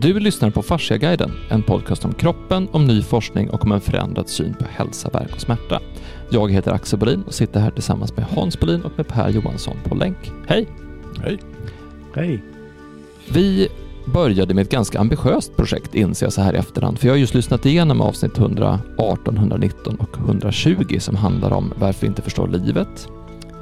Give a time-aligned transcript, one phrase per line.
[0.00, 4.28] Du lyssnar på Fasciaguiden, en podcast om kroppen, om ny forskning och om en förändrad
[4.28, 5.80] syn på hälsa, verk och smärta.
[6.30, 9.76] Jag heter Axel Bolin och sitter här tillsammans med Hans Bolin och med Per Johansson
[9.84, 10.16] på länk.
[10.46, 10.68] Hej!
[11.22, 11.38] Hej!
[12.14, 12.42] Hej!
[13.28, 13.68] Vi
[14.14, 17.18] började med ett ganska ambitiöst projekt inser jag så här i efterhand, för jag har
[17.18, 22.48] just lyssnat igenom avsnitt 118, 119 och 120 som handlar om varför vi inte förstår
[22.48, 23.08] livet,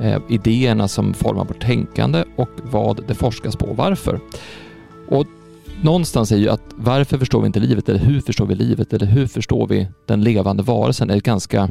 [0.00, 4.20] eh, idéerna som formar vårt tänkande och vad det forskas på och varför.
[5.08, 5.26] Och
[5.84, 9.06] någonstans är ju att varför förstår vi inte livet eller hur förstår vi livet eller
[9.06, 11.68] hur förstår vi den levande varelsen är ganska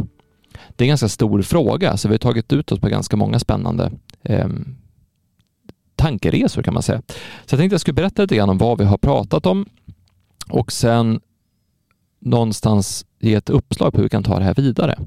[0.76, 3.40] det är en ganska stor fråga, så vi har tagit ut oss på ganska många
[3.40, 3.92] spännande
[4.24, 4.48] eh,
[5.96, 7.02] tankeresor kan man säga.
[7.46, 9.66] Så jag tänkte jag skulle berätta lite grann om vad vi har pratat om
[10.50, 11.20] och sen
[12.20, 15.00] någonstans ge ett uppslag på hur vi kan ta det här vidare.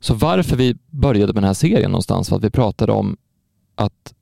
[0.00, 3.16] Så varför vi började med den här serien någonstans var att vi pratade om
[3.74, 4.14] att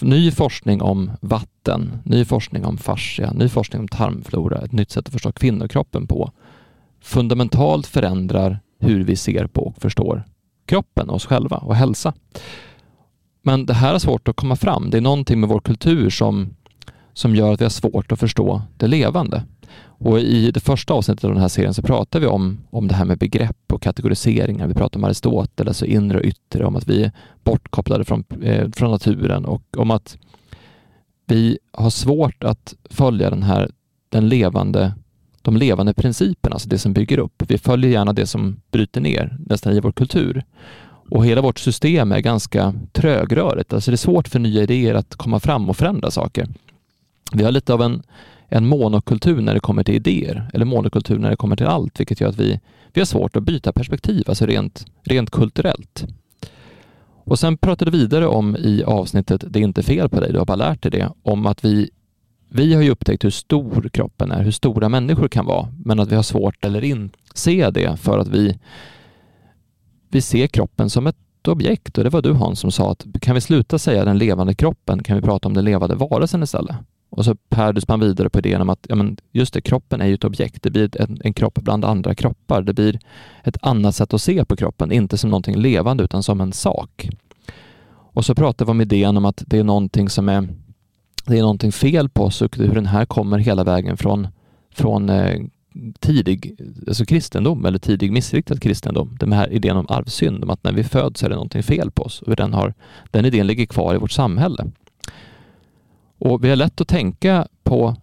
[0.00, 5.06] ny forskning om vatten, ny forskning om fascia, ny forskning om tarmflora, ett nytt sätt
[5.06, 6.32] att förstå kvinnokroppen på
[7.02, 10.24] fundamentalt förändrar hur vi ser på och förstår
[10.66, 12.12] kroppen, oss själva och hälsa.
[13.42, 14.90] Men det här är svårt att komma fram.
[14.90, 16.56] Det är någonting med vår kultur som,
[17.14, 19.42] som gör att vi har svårt att förstå det levande.
[20.04, 22.94] Och I det första avsnittet av den här serien så pratar vi om, om det
[22.94, 24.66] här med begrepp och kategoriseringar.
[24.66, 27.12] Vi pratar om Aristoteles och inre och yttre, om att vi är
[27.44, 30.16] bortkopplade från, eh, från naturen och om att
[31.26, 33.70] vi har svårt att följa den här,
[34.08, 34.94] den levande,
[35.42, 37.42] de levande principerna, alltså det som bygger upp.
[37.48, 40.44] Vi följer gärna det som bryter ner, nästan i vår kultur.
[41.10, 43.72] Och hela vårt system är ganska trögrörigt.
[43.72, 46.48] Alltså det är svårt för nya idéer att komma fram och förändra saker.
[47.34, 48.02] Vi har lite av en,
[48.48, 52.20] en monokultur när det kommer till idéer, eller monokultur när det kommer till allt, vilket
[52.20, 52.60] gör att vi,
[52.92, 56.06] vi har svårt att byta perspektiv, alltså rent, rent kulturellt.
[57.24, 60.38] Och sen pratade vi vidare om i avsnittet Det är inte fel på dig, du
[60.38, 61.90] har bara lärt dig det, om att vi
[62.54, 66.12] vi har ju upptäckt hur stor kroppen är, hur stora människor kan vara, men att
[66.12, 68.58] vi har svårt eller inse det för att vi
[70.10, 71.16] vi ser kroppen som ett
[71.48, 74.54] objekt och det var du Hans som sa att kan vi sluta säga den levande
[74.54, 76.76] kroppen, kan vi prata om den levande varelsen istället?
[77.12, 80.00] Och så Per, man spann vidare på idén om att ja, men just det, kroppen
[80.00, 80.62] är ju ett objekt.
[80.62, 82.62] Det blir en, en kropp bland andra kroppar.
[82.62, 82.98] Det blir
[83.44, 87.08] ett annat sätt att se på kroppen, inte som någonting levande utan som en sak.
[88.14, 90.48] Och så pratar vi om idén om att det är någonting som är
[91.26, 94.28] det är någonting fel på oss och hur den här kommer hela vägen från,
[94.74, 95.40] från eh,
[96.00, 96.56] tidig
[96.88, 99.16] alltså kristendom eller tidig missriktad kristendom.
[99.20, 102.02] Den här idén om arvsynd, om att när vi föds är det någonting fel på
[102.02, 102.22] oss.
[102.22, 102.74] Och den, har,
[103.10, 104.64] den idén ligger kvar i vårt samhälle.
[106.24, 107.96] Och vi har lätt att tänka på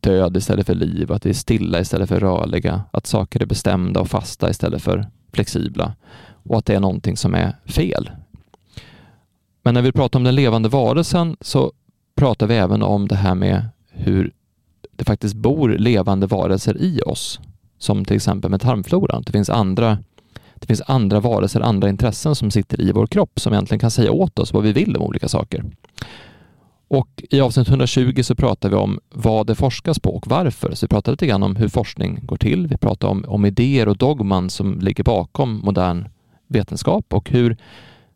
[0.00, 4.00] död istället för liv, att vi är stilla istället för rörliga, att saker är bestämda
[4.00, 5.94] och fasta istället för flexibla
[6.42, 8.10] och att det är någonting som är fel.
[9.62, 11.72] Men när vi pratar om den levande varelsen så
[12.14, 14.32] pratar vi även om det här med hur
[14.90, 17.40] det faktiskt bor levande varelser i oss,
[17.78, 19.22] som till exempel med tarmfloran.
[19.26, 19.98] Det finns andra
[20.54, 24.12] det finns andra varelser, andra intressen som sitter i vår kropp som egentligen kan säga
[24.12, 25.64] åt oss vad vi vill om olika saker.
[26.88, 30.74] Och i avsnitt 120 så pratar vi om vad det forskas på och varför.
[30.74, 32.66] Så vi pratar lite grann om hur forskning går till.
[32.66, 36.08] Vi pratar om, om idéer och dogman som ligger bakom modern
[36.46, 37.56] vetenskap och hur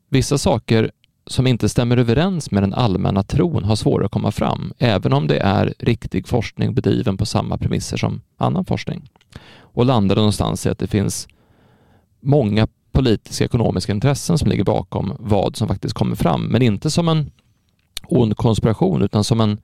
[0.08, 0.90] vissa saker
[1.26, 5.26] som inte stämmer överens med den allmänna tron har svårare att komma fram, även om
[5.26, 9.10] det är riktig forskning bedriven på samma premisser som annan forskning.
[9.58, 11.28] Och landar någonstans i att det finns
[12.20, 17.08] många politiska ekonomiska intressen som ligger bakom vad som faktiskt kommer fram, men inte som
[17.08, 17.30] en
[18.08, 19.58] ond konspiration utan som en,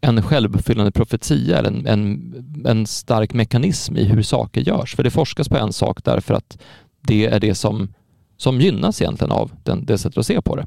[0.00, 4.94] en självuppfyllande profetia eller en, en, en stark mekanism i hur saker görs.
[4.94, 6.58] För det forskas på en sak därför att
[7.00, 7.88] det är det som
[8.36, 10.66] som gynnas egentligen av den, det sättet att se på det.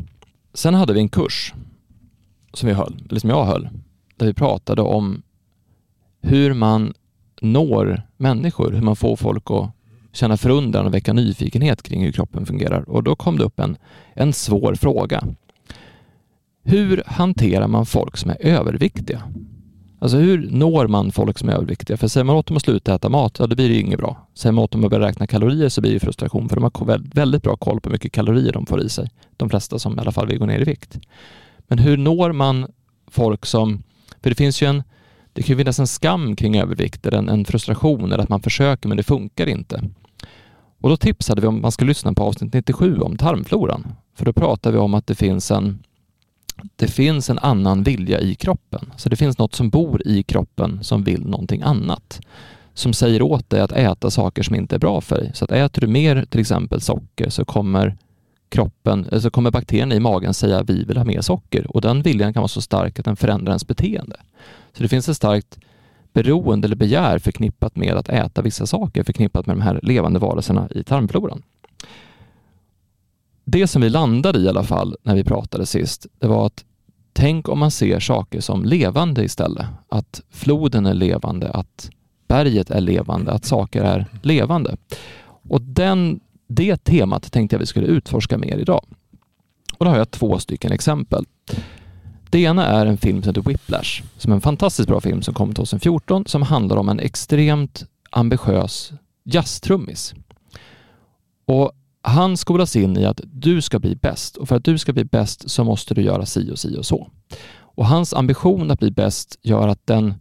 [0.54, 1.54] Sen hade vi en kurs
[2.54, 3.70] som vi höll, eller som jag höll,
[4.16, 5.22] där vi pratade om
[6.22, 6.94] hur man
[7.42, 9.70] når människor, hur man får folk att
[10.12, 12.90] känna förundran och väcka nyfikenhet kring hur kroppen fungerar.
[12.90, 13.78] Och då kom det upp en,
[14.14, 15.24] en svår fråga.
[16.70, 19.24] Hur hanterar man folk som är överviktiga?
[20.00, 21.98] Alltså hur når man folk som är överviktiga?
[21.98, 24.00] För säger man åt dem att sluta äta mat, ja då blir det ju inget
[24.00, 24.28] bra.
[24.34, 27.16] Säger man åt dem att börja räkna kalorier så blir det frustration för de har
[27.16, 29.10] väldigt bra koll på hur mycket kalorier de får i sig.
[29.38, 31.00] De flesta som i alla fall vill gå ner i vikt.
[31.68, 32.68] Men hur når man
[33.08, 33.84] folk som,
[34.24, 34.84] för det finns ju en,
[35.34, 38.88] det kan ju finnas en skam kring övervikt, en, en frustration eller att man försöker
[38.88, 39.84] men det funkar inte.
[40.82, 43.88] Och då tipsade vi om att man ska lyssna på avsnitt 97 om tarmfloran.
[44.16, 45.80] För då pratar vi om att det finns en
[46.76, 48.94] det finns en annan vilja i kroppen.
[48.98, 52.22] Så det finns något som bor i kroppen som vill någonting annat.
[52.74, 55.32] Som säger åt dig att äta saker som inte är bra för dig.
[55.34, 57.98] Så att äter du mer till exempel socker så kommer
[58.50, 62.02] kroppen, eh, så kommer bakterierna i magen säga vi vill ha mer socker och den
[62.02, 64.16] viljan kan vara så stark att den förändrar ens beteende.
[64.74, 65.60] Så det finns ett starkt
[66.14, 70.68] beroende eller begär förknippat med att äta vissa saker, förknippat med de här levande varelserna
[70.72, 71.44] i tarmfloran.
[73.50, 76.66] Det som vi landade i i alla fall när vi pratade sist, det var att
[77.14, 79.66] tänk om man ser saker som levande istället.
[79.90, 81.90] Att floden är levande, att
[82.28, 84.78] berget är levande, att saker är levande.
[85.50, 88.86] Och den, det temat tänkte jag vi skulle utforska mer idag.
[89.78, 91.26] Och då har jag två stycken exempel.
[92.30, 95.34] Det ena är en film som heter Whiplash, som är en fantastiskt bra film som
[95.34, 100.14] kom 2014 som handlar om en extremt ambitiös jazztrummis.
[101.46, 101.72] Och
[102.08, 105.06] han skolas in i att du ska bli bäst och för att du ska bli
[105.06, 107.08] bäst så måste du göra si och si och så.
[107.60, 110.14] Och hans ambition att bli bäst gör att den,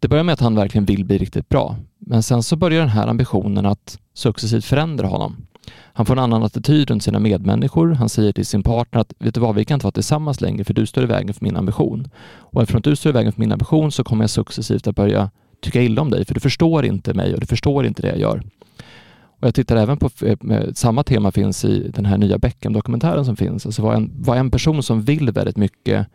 [0.00, 1.76] det börjar med att han verkligen vill bli riktigt bra.
[1.98, 5.36] Men sen så börjar den här ambitionen att successivt förändra honom.
[5.92, 7.92] Han får en annan attityd runt sina medmänniskor.
[7.92, 10.64] Han säger till sin partner att vet du vad, vi kan inte vara tillsammans längre
[10.64, 12.08] för du står i vägen för min ambition.
[12.38, 15.30] Och eftersom du står i vägen för min ambition så kommer jag successivt att börja
[15.62, 18.18] tycka illa om dig för du förstår inte mig och du förstår inte det jag
[18.18, 18.42] gör.
[19.40, 20.36] Och jag tittar även på, eh,
[20.74, 23.66] samma tema finns i den här nya Beckham-dokumentären som finns.
[23.66, 26.06] Alltså vad en, vad en person som vill väldigt mycket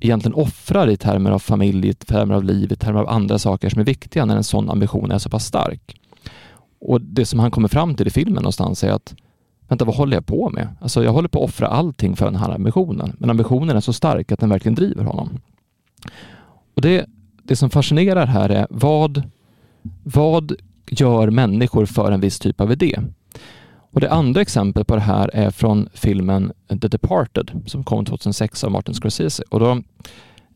[0.00, 3.68] egentligen offrar i termer av familj, i termer av liv, i termer av andra saker
[3.68, 6.00] som är viktiga när en sån ambition är så pass stark.
[6.78, 9.14] Och det som han kommer fram till i filmen någonstans är att
[9.68, 10.68] vänta, vad håller jag på med?
[10.80, 13.92] Alltså jag håller på att offra allting för den här ambitionen, men ambitionen är så
[13.92, 15.38] stark att den verkligen driver honom.
[16.74, 17.06] Och det,
[17.42, 19.22] det som fascinerar här är vad,
[20.02, 20.52] vad
[20.90, 23.00] gör människor för en viss typ av idé?
[23.90, 28.64] Och Det andra exemplet på det här är från filmen The Departed som kom 2006
[28.64, 29.42] av Martin Scorsese.
[29.50, 29.82] Och då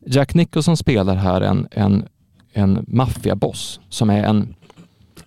[0.05, 2.05] Jack Nicholson spelar här en, en,
[2.53, 4.55] en maffiaboss som är en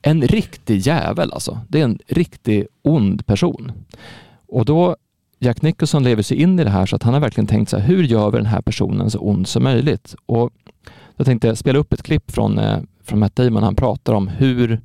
[0.06, 1.58] en riktig jävel alltså.
[1.68, 3.72] Det är en riktig ond person.
[4.48, 4.96] Och då
[5.38, 7.78] Jack Nicholson lever sig in i det här så att han har verkligen tänkt så
[7.78, 10.14] här, hur gör vi den här personen så ond som möjligt?
[10.26, 10.52] Och
[11.16, 13.62] jag tänkte spela upp ett klipp från, eh, från Matt Damon.
[13.62, 14.80] Han pratar om hur,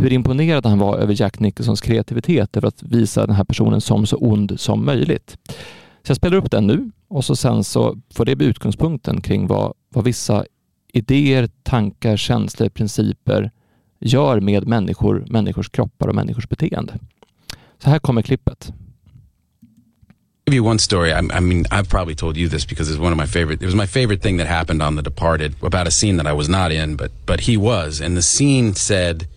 [0.00, 4.06] hur imponerad han var över Jack Nicholsons kreativitet över att visa den här personen som
[4.06, 5.36] så ond som möjligt.
[6.02, 9.46] Så jag spelar upp den nu och så sen så får det bli utgångspunkten kring
[9.46, 10.44] vad, vad vissa
[10.92, 13.50] idéer, tankar, känslor, principer
[14.00, 16.94] gör med människor, människors kroppar och människors beteende.
[17.78, 18.72] Så här kommer klippet.
[20.46, 21.12] give you one story.
[21.12, 23.62] I, I, mean, I've probably told you this because it's one of my favorite.
[23.62, 26.32] It was my favorite thing that happened on The Departed about a scene that I
[26.32, 29.28] was not in, but but he was, and the scene said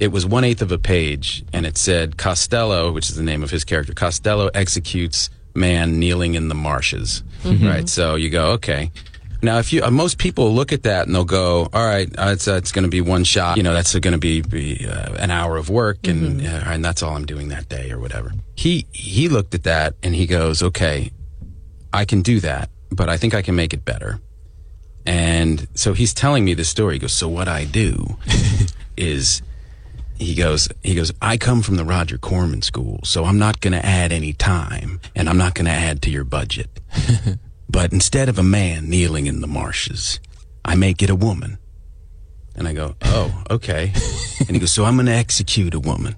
[0.00, 3.42] it was one eighth of a page, and it said Costello, which is the name
[3.42, 3.92] of his character.
[3.92, 7.22] Costello executes man kneeling in the marshes.
[7.42, 7.66] Mm-hmm.
[7.66, 7.88] Right.
[7.88, 8.90] So you go, okay.
[9.42, 12.30] Now, if you uh, most people look at that and they'll go, "All right, uh,
[12.32, 13.56] it's uh, it's going to be one shot.
[13.56, 16.70] You know, that's going to be, be uh, an hour of work, and mm-hmm.
[16.70, 20.14] and that's all I'm doing that day or whatever." He he looked at that and
[20.14, 21.10] he goes, "Okay,
[21.90, 24.20] I can do that, but I think I can make it better."
[25.06, 26.96] And so he's telling me this story.
[26.96, 28.18] He goes, "So what I do
[28.98, 29.40] is."
[30.20, 33.72] He goes, he goes, I come from the Roger Corman school, so I'm not going
[33.72, 36.68] to add any time and I'm not going to add to your budget.
[37.70, 40.18] But instead of a man kneeling in the marshes,
[40.64, 41.58] I make it a woman.
[42.56, 43.92] And I go, oh, okay.
[44.40, 46.16] and he goes, so I'm going to execute a woman,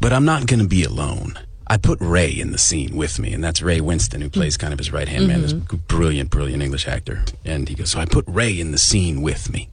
[0.00, 1.38] but I'm not going to be alone.
[1.68, 4.72] I put Ray in the scene with me, and that's Ray Winston, who plays kind
[4.72, 5.32] of his right hand mm-hmm.
[5.32, 7.24] man, this brilliant, brilliant English actor.
[7.44, 9.68] And he goes, so I put Ray in the scene with me.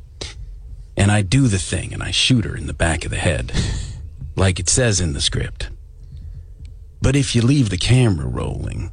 [0.98, 3.52] And I do the thing, and I shoot her in the back of the head,
[4.36, 5.70] like it says in the script.
[7.02, 8.92] But if you leave the camera rolling,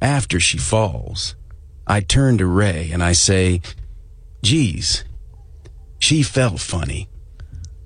[0.00, 1.34] after she falls,
[1.86, 3.60] I turn to Ray and I say,
[4.42, 5.04] geez,
[5.98, 7.08] she felt funny.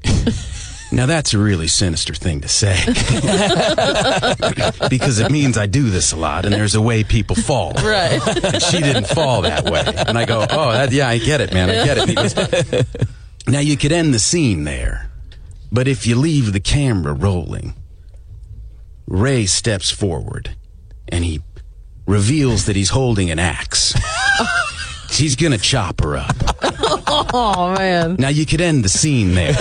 [0.93, 2.77] now that's a really sinister thing to say.
[4.89, 7.73] because it means I do this a lot and there's a way people fall.
[7.73, 8.21] Right.
[8.71, 9.85] she didn't fall that way.
[10.07, 11.69] And I go, oh, that, yeah, I get it, man.
[11.69, 12.17] I get it.
[12.17, 12.35] Goes,
[13.47, 15.11] now you could end the scene there.
[15.73, 17.75] But if you leave the camera rolling,
[19.07, 20.57] Ray steps forward
[21.09, 21.41] and he
[22.07, 23.95] reveals that he's holding an axe.
[25.11, 26.37] he's gonna chop her up.
[27.33, 28.17] Oh man.
[28.19, 29.53] Now you could end the scene there.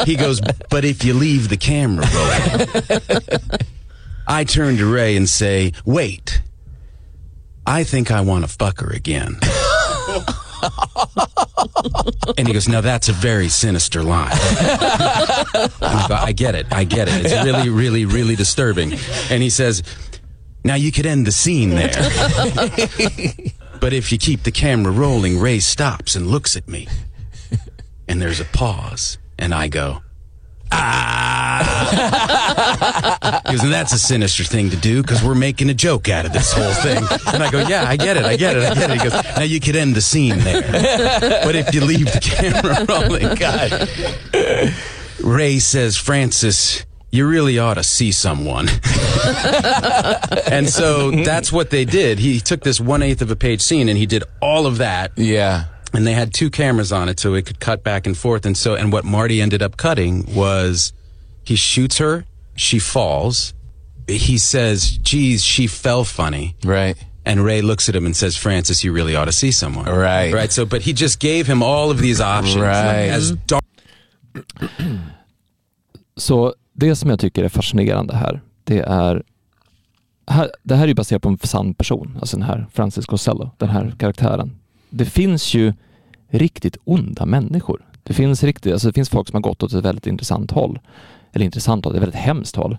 [0.04, 3.40] he goes, but if you leave the camera rolling.
[4.26, 6.42] I turn to Ray and say, wait.
[7.66, 9.36] I think I want to fuck her again.
[12.36, 14.30] And he goes, now that's a very sinister line.
[14.32, 16.66] I, go, I get it.
[16.70, 17.26] I get it.
[17.26, 18.92] It's really, really, really disturbing.
[19.30, 19.82] And he says,
[20.64, 21.90] now you could end the scene there.
[23.80, 26.88] but if you keep the camera rolling, Ray stops and looks at me.
[28.08, 29.18] And there's a pause.
[29.38, 30.02] And I go,
[30.72, 31.58] ah.
[33.46, 36.52] and that's a sinister thing to do because we're making a joke out of this
[36.52, 37.04] whole thing.
[37.34, 39.00] And I go, yeah, I get it, I get it, I get it.
[39.00, 40.62] He goes, now you could end the scene there,
[41.44, 43.90] but if you leave the camera rolling, God.
[45.22, 48.68] Ray says, Francis, you really ought to see someone.
[50.50, 52.18] and so that's what they did.
[52.18, 55.12] He took this one eighth of a page scene and he did all of that.
[55.16, 55.64] Yeah.
[55.92, 58.44] And they had two cameras on it so it could cut back and forth.
[58.46, 60.92] And so, and what Marty ended up cutting was
[61.44, 62.24] he shoots her,
[62.56, 63.54] she falls.
[64.06, 66.56] He says, geez, she fell funny.
[66.64, 66.96] Right.
[67.24, 69.86] And Ray looks at him and says, Francis, you really ought to see someone.
[69.86, 70.32] Right.
[70.32, 70.52] Right.
[70.52, 72.62] So, but he just gave him all of these options.
[72.62, 73.08] Right.
[73.08, 73.46] As mm-hmm.
[73.46, 73.64] dark
[76.16, 79.22] Så det som jag tycker är fascinerande här, det är
[80.26, 83.50] här, det här är ju baserat på en sann person, alltså den här Francis Costello,
[83.58, 84.56] den här karaktären.
[84.90, 85.72] Det finns ju
[86.28, 87.84] riktigt onda människor.
[88.02, 90.78] Det finns, riktigt, alltså det finns folk som har gått åt ett väldigt intressant håll.
[91.32, 92.76] Eller intressant håll, det är ett väldigt hemskt håll.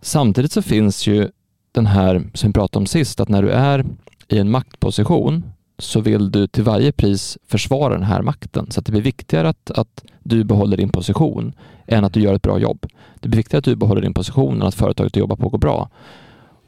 [0.00, 1.28] Samtidigt så finns ju
[1.72, 3.86] den här, som vi pratade om sist, att när du är
[4.28, 5.44] i en maktposition
[5.78, 8.70] så vill du till varje pris försvara den här makten.
[8.70, 11.52] Så att det blir viktigare att, att du behåller din position
[11.86, 12.86] än att du gör ett bra jobb.
[13.20, 15.58] Det blir viktigare att du behåller din position än att företaget du jobbar på går
[15.58, 15.88] bra.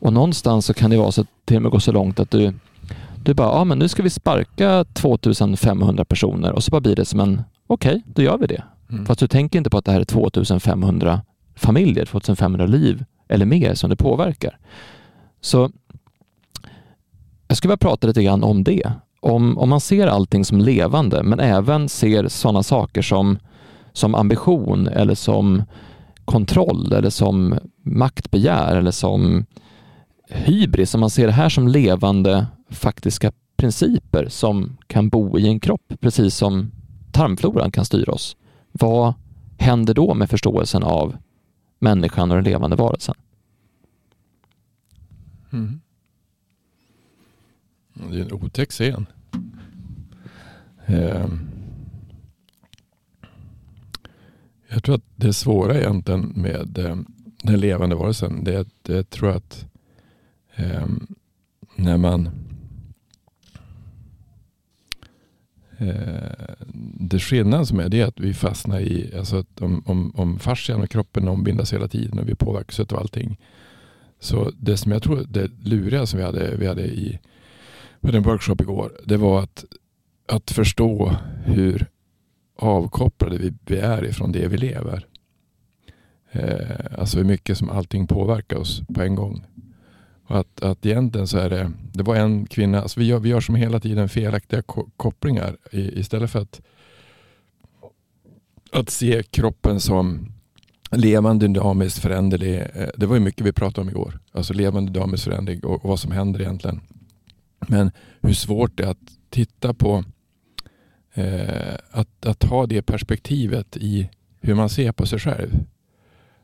[0.01, 2.31] Och någonstans så kan det vara så att till och med gå så långt att
[2.31, 2.55] du,
[3.25, 7.05] du bara, ja men nu ska vi sparka 2500 personer och så bara blir det
[7.05, 8.63] som en, okej, okay, då gör vi det.
[8.91, 9.07] Mm.
[9.07, 11.21] Fast du tänker inte på att det här är 2500
[11.57, 14.59] familjer, 2500 liv eller mer som det påverkar.
[15.41, 15.71] Så
[17.49, 18.93] jag skulle vilja prata lite grann om det.
[19.21, 23.39] Om, om man ser allting som levande men även ser sådana saker som,
[23.93, 25.63] som ambition eller som
[26.25, 29.47] kontroll eller som maktbegär eller som
[30.29, 30.95] hybris.
[30.95, 35.93] Om man ser det här som levande faktiska principer som kan bo i en kropp,
[36.01, 36.71] precis som
[37.13, 38.37] tarmfloran kan styra oss.
[38.73, 39.15] Vad
[39.59, 41.17] händer då med förståelsen av
[41.79, 43.15] människan och den levande varelsen?
[45.53, 45.81] Mm.
[47.95, 49.07] Det är en otäck scen.
[50.87, 51.49] Ehm.
[54.69, 57.07] Jag tror att det svåra egentligen med ehm,
[57.43, 59.67] den levande varelsen, det, det tror jag att
[60.55, 61.07] ehm,
[61.77, 62.31] när man
[65.89, 66.55] eh,
[66.95, 70.39] det skillnaden som är det är att vi fastnar i, alltså att om, om, om
[70.39, 73.39] fascian och kroppen ombindas hela tiden och vi påverkas av allting.
[74.21, 77.19] Så det som jag tror det luriga som vi hade, vi hade i
[78.01, 79.65] på den workshop igår, det var att,
[80.29, 81.87] att förstå hur
[82.59, 85.07] avkopplade vi, vi är ifrån det vi lever.
[86.33, 89.47] Eh, alltså hur mycket som allting påverkar oss på en gång.
[90.27, 93.29] Och att, att egentligen så är det, det var en kvinna, alltså vi, gör, vi
[93.29, 94.63] gör som hela tiden felaktiga
[94.97, 96.61] kopplingar i, istället för att,
[98.73, 100.33] att se kroppen som
[100.91, 102.61] levande, dynamiskt föränderlig.
[102.75, 104.19] Eh, det var ju mycket vi pratade om igår.
[104.33, 106.81] Alltså levande, dynamiskt föränderlig och, och vad som händer egentligen.
[107.69, 110.05] Men hur svårt det är att titta på
[111.15, 114.09] eh, att, att ha det perspektivet i
[114.41, 115.51] hur man ser på sig själv.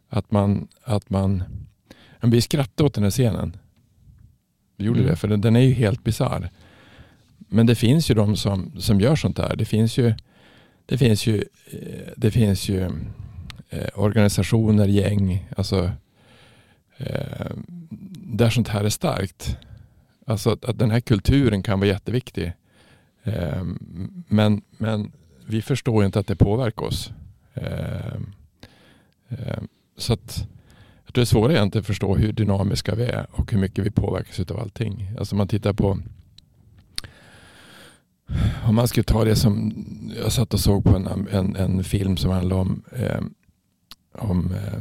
[0.09, 1.43] Att man, att man
[2.23, 3.57] vi skrattade åt den här scenen.
[4.79, 5.11] Vi gjorde mm.
[5.11, 6.51] det för den, den är ju helt bizarr.
[7.39, 9.57] Men det finns ju de som, som gör sånt där.
[9.57, 10.15] Det finns ju,
[10.87, 12.91] det finns ju, eh, det finns ju
[13.71, 15.91] eh, organisationer, gäng, alltså
[16.97, 17.51] eh,
[18.39, 19.57] där sånt här är starkt.
[20.27, 22.53] Alltså att, att den här kulturen kan vara jätteviktig.
[23.23, 23.65] Eh,
[24.29, 25.13] men, men
[25.47, 27.13] vi förstår inte att det påverkar oss.
[27.55, 28.15] Eh,
[29.29, 29.63] eh,
[29.97, 30.49] så att
[31.19, 34.61] det svåra är att förstå hur dynamiska vi är och hur mycket vi påverkas av
[34.61, 35.11] allting.
[35.19, 35.99] Alltså man tittar på
[38.69, 39.73] om man skulle ta det som
[40.23, 43.21] jag satt och såg på en, en, en film som handlar om, eh,
[44.13, 44.81] om eh,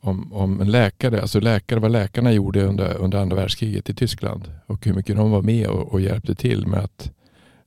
[0.00, 4.52] om, om en läkare, alltså läkare, vad läkarna gjorde under, under andra världskriget i Tyskland
[4.66, 7.10] och hur mycket de var med och, och hjälpte till med att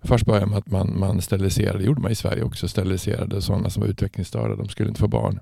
[0.02, 3.70] Först började med att man, man steriliserade, det gjorde man i Sverige också, steriliserade sådana
[3.70, 4.56] som var utvecklingsstörda.
[4.56, 5.40] De skulle inte få barn.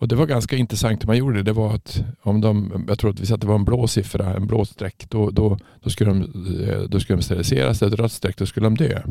[0.00, 1.42] Och Det var ganska intressant hur man gjorde det.
[1.42, 4.34] Det var att om de, jag tror att vi satte det var en blå siffra,
[4.34, 6.22] en blå streck, då, då, då, skulle, de,
[6.68, 7.82] eh, då skulle de steriliseras.
[7.82, 9.02] Ett rött streck, då skulle de dö.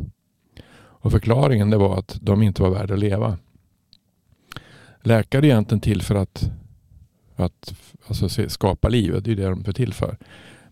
[0.75, 3.38] Och förklaringen det var att de inte var värda att leva.
[5.03, 6.51] Läkare är egentligen till för att
[7.38, 7.75] att
[8.08, 10.17] alltså, skapa livet, det är det de är till för.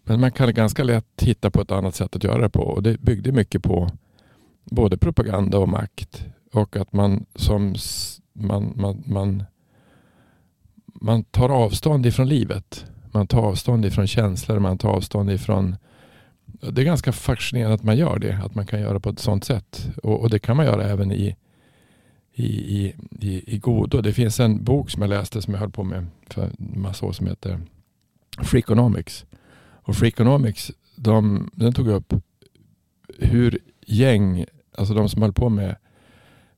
[0.03, 2.61] Men man kan ganska lätt hitta på ett annat sätt att göra det på.
[2.61, 3.89] Och det byggde mycket på
[4.63, 6.25] både propaganda och makt.
[6.53, 7.75] Och att man som
[8.33, 9.43] man, man, man,
[11.05, 12.85] man tar avstånd ifrån livet.
[13.11, 15.75] Man tar avstånd ifrån känslor, man tar avstånd ifrån
[16.45, 18.39] det är ganska fascinerande att man gör det.
[18.43, 19.89] Att man kan göra på ett sånt sätt.
[20.03, 21.35] Och, och det kan man göra även i,
[22.33, 24.01] i, i, i, i godo.
[24.01, 27.05] Det finns en bok som jag läste som jag höll på med för en massa
[27.05, 27.59] år som heter
[28.43, 29.25] Freakonomics.
[29.57, 32.13] Och Freakonomics de, den tog upp
[33.19, 34.45] hur gäng,
[34.77, 35.75] alltså de som höll på med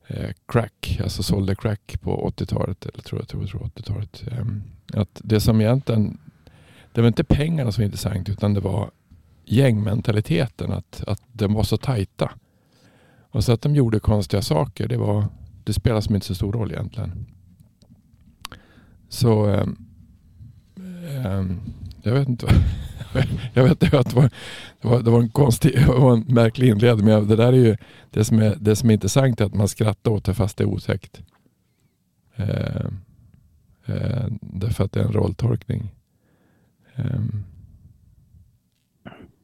[0.07, 4.23] eh, crack, alltså sålde crack på 80-talet, eller tror jag, tror, tror 80-talet.
[4.31, 4.45] Eh,
[5.01, 6.17] att det som egentligen,
[6.91, 8.91] det var inte pengarna som var intressant utan det var
[9.45, 12.31] gängmentaliteten, att, att de var så tajta.
[13.31, 15.25] Och så att de gjorde konstiga saker, det, var,
[15.63, 17.25] det spelar som inte så stor roll egentligen.
[19.09, 19.67] Så eh,
[21.25, 21.45] eh,
[22.01, 22.47] jag vet inte
[23.53, 24.29] jag vet inte att det var,
[24.81, 27.05] det var, det var en konstig, det var en märklig inledning.
[27.05, 27.77] Men det där är ju
[28.09, 30.63] det som är, det som är intressant är att man skrattar åt det fast det
[30.63, 31.21] är otäckt.
[32.35, 32.85] Eh,
[33.85, 35.91] eh, därför att det är en rolltolkning.
[36.95, 37.21] Eh.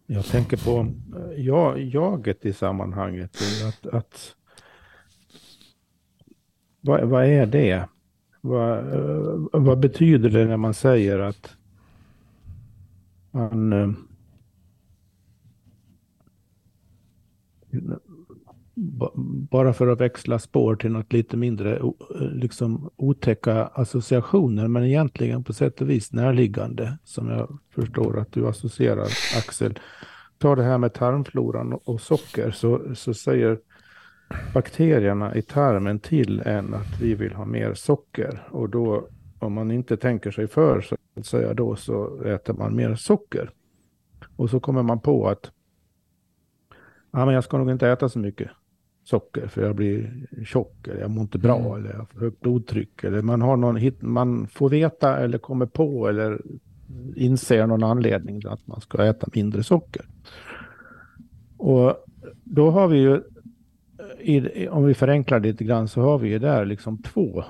[0.05, 0.93] Jag tänker på
[1.37, 3.37] jag, jaget i sammanhanget.
[3.67, 4.35] Att, att,
[6.81, 7.87] vad, vad är det?
[8.41, 11.55] Vad, eh, vad betyder det när man säger att
[13.33, 13.73] han...
[13.73, 13.89] eh,
[19.51, 25.43] bara för att växla spår till något lite mindre eh, liksom otäcka associationer, men egentligen
[25.43, 29.79] på sätt och vis närliggande, som jag förstår att du associerar, Axel.
[30.37, 33.59] Ta det här med tarmfloran och socker, så, så säger
[34.53, 38.47] bakterierna i tarmen till en att vi vill ha mer socker.
[38.49, 39.07] Och då
[39.43, 43.51] om man inte tänker sig för så att säga då så äter man mer socker.
[44.35, 45.51] Och så kommer man på att
[47.11, 48.49] ja, men jag ska nog inte äta så mycket
[49.03, 51.77] socker för jag blir tjock eller jag mår inte bra mm.
[51.77, 53.03] eller jag har för högt blodtryck.
[53.03, 56.41] Eller man, har någon, man får veta eller kommer på eller
[57.15, 60.05] inser någon anledning att man ska äta mindre socker.
[61.57, 62.05] Och
[62.43, 63.21] då har vi ju,
[64.69, 67.43] om vi förenklar lite grann, så har vi ju där liksom två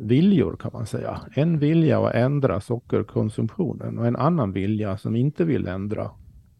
[0.00, 1.20] viljor kan man säga.
[1.34, 6.10] En vilja att ändra sockerkonsumtionen och en annan vilja som inte vill ändra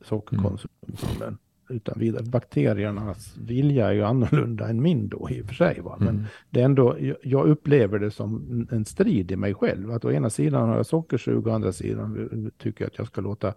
[0.01, 1.39] sockerkonsumtionen mm.
[1.69, 2.23] utan vidare.
[2.25, 5.81] Bakteriernas vilja är ju annorlunda än min då i och för sig.
[5.81, 5.97] Va?
[5.99, 6.25] Men mm.
[6.51, 9.91] det är ändå, jag upplever det som en strid i mig själv.
[9.91, 13.07] Att å ena sidan har jag sockersug och å andra sidan tycker jag att jag
[13.07, 13.55] ska låta,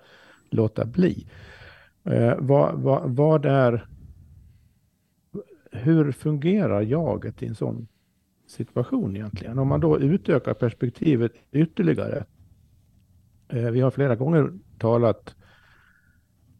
[0.49, 1.27] låta bli.
[2.03, 3.87] Eh, vad, vad, vad är
[5.71, 7.87] hur fungerar jaget i en sån
[8.53, 9.59] situation egentligen.
[9.59, 12.25] Om man då utökar perspektivet ytterligare.
[13.47, 15.35] Eh, vi har flera gånger talat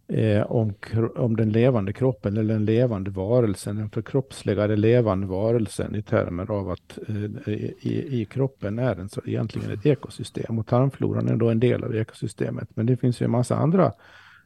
[0.08, 0.73] eh, om,
[1.15, 6.69] om den levande kroppen eller den levande varelsen, den förkroppsligade levande varelsen i termer av
[6.69, 7.53] att eh,
[7.88, 11.84] i, i kroppen är den så egentligen ett ekosystem och tarmfloran är då en del
[11.84, 12.69] av ekosystemet.
[12.75, 13.93] Men det finns ju en massa andra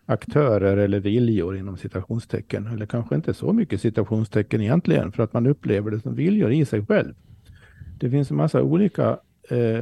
[0.08, 5.48] aktörer eller viljor inom citationstecken, eller kanske inte så mycket citationstecken egentligen, för att man
[5.48, 7.14] upplever det som viljor i sig själv.
[8.00, 9.82] Det finns en massa olika eh,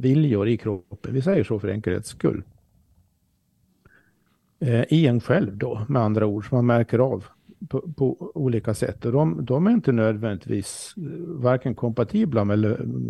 [0.00, 2.42] viljor i kroppen, vi säger så för enkelhets skull.
[4.60, 7.24] Eh, I en själv då, med andra ord, som man märker av
[7.68, 9.04] på, på, olika sätt.
[9.04, 12.58] Och de, de, är inte nödvändigtvis eh, varken kompatibla med,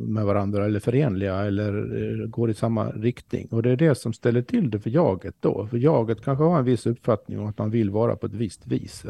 [0.09, 1.73] med varandra eller förenliga eller
[2.23, 3.49] eh, går i samma riktning.
[3.51, 5.67] Och det är det som ställer till det för jaget då.
[5.67, 8.67] För jaget kanske har en viss uppfattning om att man vill vara på ett visst
[8.67, 9.05] vis.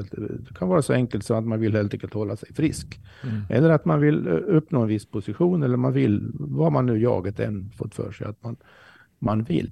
[0.46, 3.00] Det kan vara så enkelt som att man vill helt enkelt hålla sig frisk.
[3.22, 3.40] Mm.
[3.50, 6.98] Eller att man vill eh, uppnå en viss position eller man vill, vad man nu
[6.98, 8.56] jaget än fått för sig att man
[9.18, 9.70] man vill.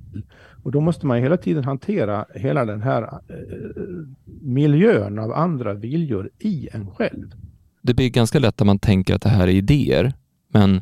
[0.63, 3.19] Och då måste man hela tiden hantera hela den här eh,
[4.41, 7.35] miljön av andra viljor i en själv.
[7.83, 10.13] Det blir ganska lätt att man tänker att det här är idéer,
[10.49, 10.81] men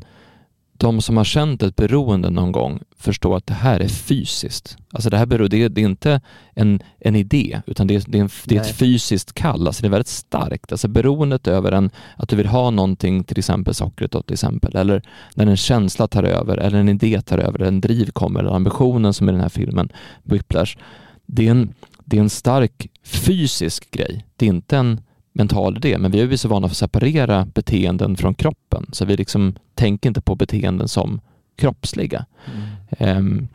[0.77, 4.77] de som har känt ett beroende någon gång förstår att det här är fysiskt.
[4.93, 6.21] Alltså det här beror, det är, det är inte
[6.55, 9.67] en, en idé, utan det är, det är, en, det är ett fysiskt kall.
[9.67, 10.73] Alltså det är väldigt starkt.
[10.73, 14.77] Alltså beroendet över en, att du vill ha någonting, till exempel sockret då, till exempel,
[14.77, 15.03] eller
[15.35, 18.51] när en känsla tar över, eller en idé tar över, eller en driv kommer, eller
[18.51, 19.89] ambitionen som i den här filmen,
[20.23, 20.77] Whiplash.
[21.27, 24.25] Det är en, det är en stark fysisk grej.
[24.37, 25.01] Det är inte en
[25.35, 29.05] mental idé, men vi är ju så vana för att separera beteenden från kroppen, så
[29.05, 31.21] vi liksom tänker inte på beteenden som
[31.57, 32.27] kroppsliga.
[32.99, 33.19] Mm.
[33.19, 33.49] Um,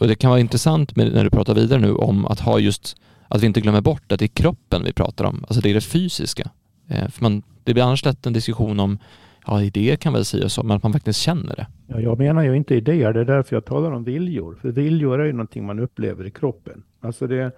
[0.00, 2.96] och Det kan vara intressant med, när du pratar vidare nu om att ha just,
[3.28, 5.74] att vi inte glömmer bort att det är kroppen vi pratar om, alltså det är
[5.74, 6.50] det fysiska.
[6.90, 8.98] Uh, för man, det blir annars lätt en diskussion om
[9.46, 11.66] ja, idéer kan väl säga så, men att man faktiskt känner det.
[11.86, 14.58] Ja, jag menar ju inte idéer, det är därför jag talar om viljor.
[14.60, 16.82] För viljor är ju någonting man upplever i kroppen.
[17.00, 17.52] Alltså det,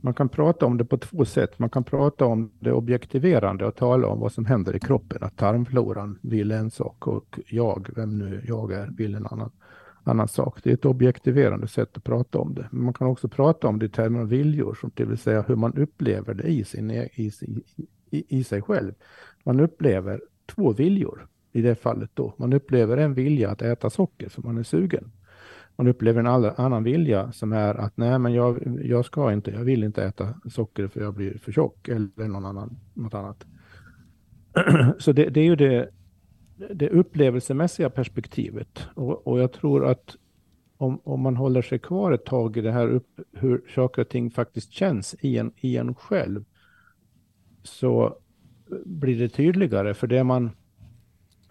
[0.00, 1.58] man kan prata om det på två sätt.
[1.58, 5.22] Man kan prata om det objektiverande och tala om vad som händer i kroppen.
[5.22, 9.50] Att tarmfloran vill en sak och jag, vem nu jag är, vill en annan,
[10.04, 10.60] annan sak.
[10.62, 12.68] Det är ett objektiverande sätt att prata om det.
[12.70, 15.42] Men man kan också prata om det i termer av viljor, som det vill säga
[15.42, 17.30] hur man upplever det i, sin, i, i,
[18.10, 18.92] i, i sig själv.
[19.44, 22.34] Man upplever två viljor i det fallet då.
[22.36, 25.10] Man upplever en vilja att äta socker för man är sugen.
[25.80, 29.64] Man upplever en annan vilja som är att nej, men jag, jag ska inte, jag
[29.64, 33.46] vill inte äta socker för jag blir för tjock eller någon annan, något annat.
[34.98, 35.90] Så det, det är ju det,
[36.74, 38.88] det upplevelsemässiga perspektivet.
[38.94, 40.16] Och, och jag tror att
[40.76, 44.08] om, om man håller sig kvar ett tag i det här upp, hur saker och
[44.08, 46.44] ting faktiskt känns i en, i en själv,
[47.62, 48.16] så
[48.84, 49.94] blir det tydligare.
[49.94, 50.50] För det man,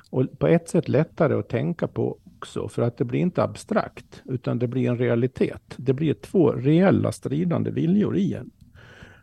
[0.09, 4.23] och på ett sätt lättare att tänka på också, för att det blir inte abstrakt,
[4.25, 5.73] utan det blir en realitet.
[5.77, 8.51] Det blir två reella stridande viljor i en.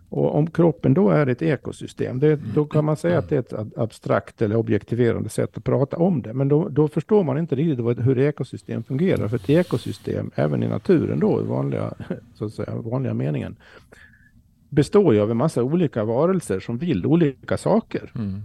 [0.08, 3.40] Och om kroppen då är ett ekosystem, det, då kan man säga att det är
[3.40, 6.34] ett abstrakt eller objektiverande sätt att prata om det.
[6.34, 9.28] Men då, då förstår man inte riktigt hur ekosystem fungerar.
[9.28, 11.94] För ett ekosystem, även i naturen då, i vanliga,
[12.34, 13.56] så att säga, vanliga meningen,
[14.68, 18.12] består ju av en massa olika varelser som vill olika saker.
[18.14, 18.42] Mm.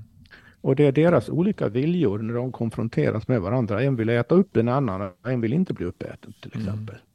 [0.61, 3.83] Och det är deras olika viljor när de konfronteras med varandra.
[3.83, 6.67] En vill äta upp en annan, en vill inte bli uppäten till mm.
[6.67, 6.95] exempel.
[6.95, 7.05] Mm.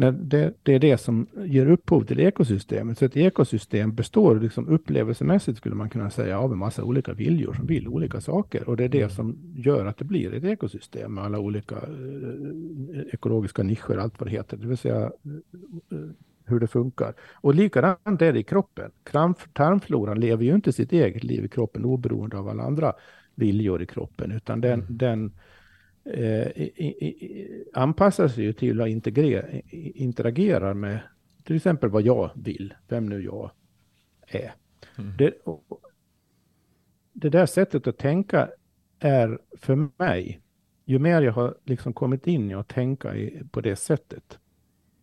[0.00, 2.98] När det, det, är det som ger upphov till ekosystemet.
[2.98, 7.54] Så ett ekosystem består liksom upplevelsemässigt skulle man kunna säga av en massa olika viljor
[7.54, 8.68] som vill olika saker.
[8.68, 9.10] Och det är det mm.
[9.10, 14.28] som gör att det blir ett ekosystem med alla olika eh, ekologiska nischer, allt vad
[14.28, 14.56] det heter.
[14.56, 15.02] Det vill säga
[15.92, 15.98] eh,
[16.48, 17.14] hur det funkar.
[17.34, 18.90] Och likadant är det i kroppen.
[19.52, 22.92] Tarmfloran lever ju inte sitt eget liv i kroppen oberoende av alla andra
[23.34, 24.96] viljor i kroppen, utan den, mm.
[24.96, 25.32] den
[26.04, 29.46] eh, i, i, anpassar sig ju till att integrera,
[29.94, 31.00] interagera med
[31.44, 33.50] till exempel vad jag vill, vem nu jag
[34.26, 34.52] är.
[34.98, 35.16] Mm.
[35.18, 35.34] Det,
[37.12, 38.48] det där sättet att tänka
[38.98, 40.40] är för mig,
[40.84, 44.38] ju mer jag har liksom kommit in i att tänka i, på det sättet,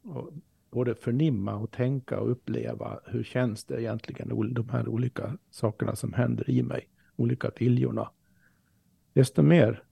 [0.04, 0.32] och
[0.76, 6.14] både förnimma och tänka och uppleva hur känns det egentligen, de här olika sakerna som
[6.14, 8.10] händer i mig, olika viljorna.
[9.14, 9.84] Desto mer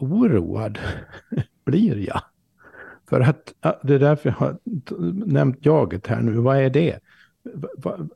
[0.00, 0.78] oroad
[1.64, 2.22] blir jag.
[3.08, 4.58] För att det är därför jag har
[5.26, 6.32] nämnt jaget här nu.
[6.32, 6.98] Vad är det?
[7.76, 8.10] Vad,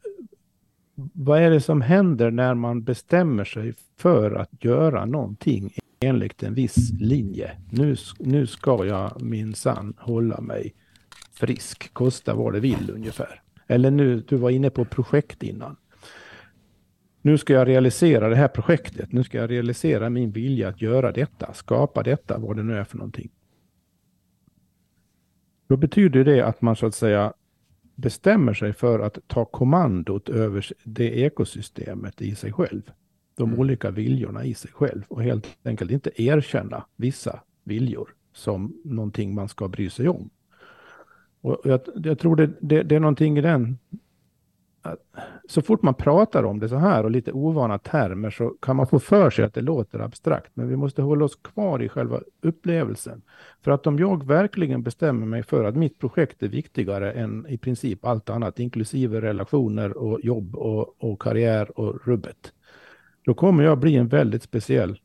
[1.12, 6.54] vad är det som händer när man bestämmer sig för att göra någonting enligt en
[6.54, 7.50] viss linje?
[7.70, 10.74] Nu, nu ska jag minsann hålla mig
[11.40, 13.42] frisk, kosta vad det vill ungefär.
[13.66, 15.76] Eller nu, du var inne på projekt innan.
[17.22, 19.12] Nu ska jag realisera det här projektet.
[19.12, 22.84] Nu ska jag realisera min vilja att göra detta, skapa detta, vad det nu är
[22.84, 23.30] för någonting.
[25.68, 27.32] Då betyder det att man så att säga
[27.94, 32.82] bestämmer sig för att ta kommandot över det ekosystemet i sig själv.
[33.36, 33.60] De mm.
[33.60, 39.48] olika viljorna i sig själv och helt enkelt inte erkänna vissa viljor som någonting man
[39.48, 40.30] ska bry sig om.
[41.40, 43.78] Och jag, jag tror det, det, det, är någonting i den.
[45.48, 48.86] Så fort man pratar om det så här och lite ovana termer så kan man
[48.86, 50.50] få för sig att det låter abstrakt.
[50.54, 53.22] Men vi måste hålla oss kvar i själva upplevelsen.
[53.62, 57.58] För att om jag verkligen bestämmer mig för att mitt projekt är viktigare än i
[57.58, 62.52] princip allt annat, inklusive relationer och jobb och, och karriär och rubbet.
[63.24, 64.98] Då kommer jag bli en väldigt speciell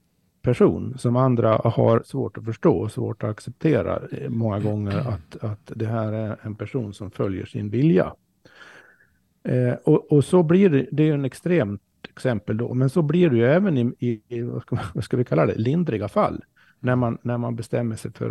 [0.45, 5.43] person som andra har svårt att förstå och svårt att acceptera eh, många gånger att,
[5.43, 8.13] att det här är en person som följer sin vilja.
[9.43, 13.29] Eh, och, och, så blir det, det är en extremt exempel då, men så blir
[13.29, 16.43] det ju även i, i vad, ska, vad, ska, vi kalla det, lindriga fall.
[16.79, 18.29] När man, när man bestämmer sig för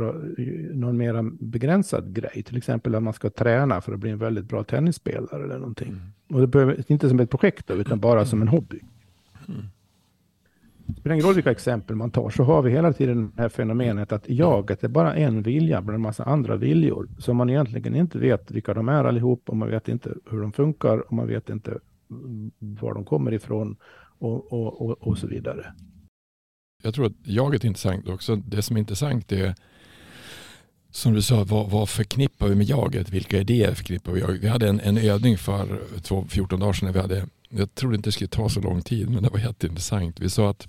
[0.74, 4.44] någon mer begränsad grej, till exempel att man ska träna för att bli en väldigt
[4.44, 5.88] bra tennisspelare eller någonting.
[5.88, 6.03] Mm.
[6.29, 8.81] Och det behöver inte som ett projekt då, utan bara som en hobby.
[9.48, 9.66] Mm.
[10.87, 13.49] Det spelar ingen roll vilka exempel man tar, så har vi hela tiden det här
[13.49, 17.97] fenomenet att jaget är bara en vilja bland en massa andra viljor som man egentligen
[17.97, 21.27] inte vet vilka de är allihop och man vet inte hur de funkar och man
[21.27, 21.79] vet inte
[22.59, 23.77] var de kommer ifrån
[24.18, 25.75] och, och, och, och så vidare.
[26.83, 28.37] Jag tror att jaget är intressant också.
[28.37, 29.55] Det som är intressant är
[30.90, 33.11] som du sa, vad, vad förknippar vi med jaget?
[33.11, 34.42] Vilka idéer förknippar vi med jaget?
[34.42, 36.87] Vi hade en, en övning för två, 14 dagar sedan.
[36.87, 39.38] När vi hade, jag trodde inte det skulle ta så lång tid, men det var
[39.38, 40.20] jätteintressant.
[40.20, 40.68] Vi sa att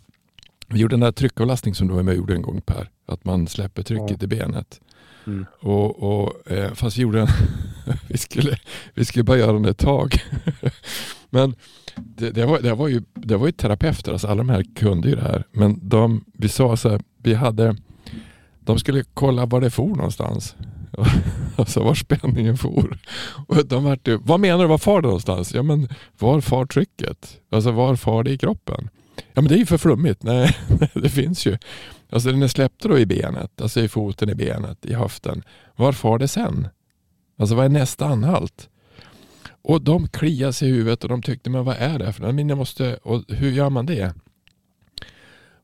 [0.67, 2.89] vi gjorde den där tryckavlastning som du var med och gjorde en gång Per.
[3.05, 4.81] Att man släpper trycket i benet.
[5.27, 5.45] Mm.
[5.59, 7.27] Och, och, eh, fast vi gjorde en,
[8.07, 8.59] vi, skulle,
[8.93, 10.23] vi skulle bara göra den ett tag.
[11.29, 11.55] Men
[11.95, 15.09] det, det, var, det, var ju, det var ju terapeuter, alltså alla de här kunde
[15.09, 15.43] ju det här.
[15.51, 17.75] Men de, vi sa så här, vi hade,
[18.59, 20.55] de skulle kolla var det for någonstans.
[21.55, 22.97] alltså var spänningen for.
[23.47, 25.53] Och de var, vad menar du, var far det någonstans?
[25.53, 27.39] Ja men var far trycket?
[27.51, 28.89] Alltså var far det i kroppen?
[29.17, 30.23] Ja men det är ju för flummigt.
[30.23, 30.57] Nej,
[30.93, 31.57] det finns ju.
[32.09, 35.43] Alltså den är släppt då i benet, alltså i foten, i benet, i höften.
[35.75, 36.67] Var far det sen?
[37.37, 38.69] Alltså vad är nästa anhalt?
[39.61, 42.31] Och de kliade sig i huvudet och de tyckte, men vad är det för?
[42.31, 44.13] Men jag måste, och hur gör man det?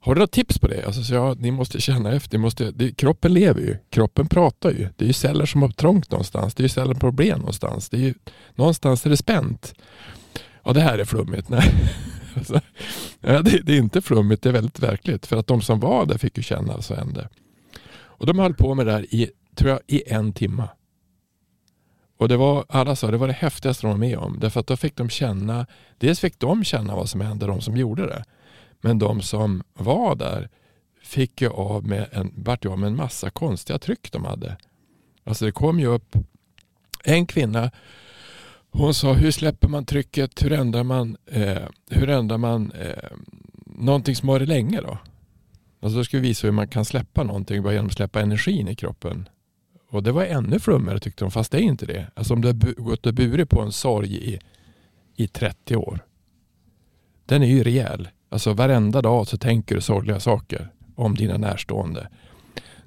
[0.04, 0.86] har du något tips på det?
[0.86, 2.38] Alltså, så ja, ni måste känna efter.
[2.38, 3.78] Ni måste, det, kroppen lever ju.
[3.90, 4.90] Kroppen pratar ju.
[4.96, 6.56] Det är ju celler som har trångt någonstans.
[6.56, 7.90] Det är ju celler på problem någonstans.
[7.90, 8.14] Det är ju,
[8.56, 9.74] någonstans är det spänt.
[10.64, 11.50] Ja, det här är flummigt.
[11.50, 11.64] Nej.
[12.38, 12.62] Alltså,
[13.22, 15.26] ja, det, det, är inte flummigt, det är väldigt verkligt.
[15.26, 17.30] För att de som var där fick ju känna vad som hände.
[17.94, 20.68] Och de höll på med det här i, tror jag, i en timme.
[22.18, 24.40] Och det var, alla sa det var det häftigaste de var med om.
[24.40, 25.66] Därför att då fick de känna,
[25.98, 28.24] dels fick de känna vad som hände, de som gjorde det.
[28.82, 30.50] Men de som var där
[31.04, 34.58] fick ju av med en, vart ju av med en massa konstiga tryck de hade.
[35.24, 36.16] Alltså det kom ju upp
[37.04, 37.72] en kvinna
[38.72, 40.44] hon sa hur släpper man trycket?
[40.44, 43.18] Hur ändrar man, eh, hur ändrar man eh,
[43.66, 44.98] någonting som varit länge då?
[45.80, 48.68] Alltså då ska vi visa hur man kan släppa någonting bara genom att släppa energin
[48.68, 49.30] i kroppen.
[49.90, 52.08] Och det var ännu flummigare tyckte de, fast det är inte det.
[52.14, 54.40] Alltså om du har gått och burit på en sorg i,
[55.16, 56.00] i 30 år.
[57.26, 58.10] Den är ju rejäl.
[58.30, 62.10] Alltså varenda dag så tänker du sorgliga saker om dina närstående.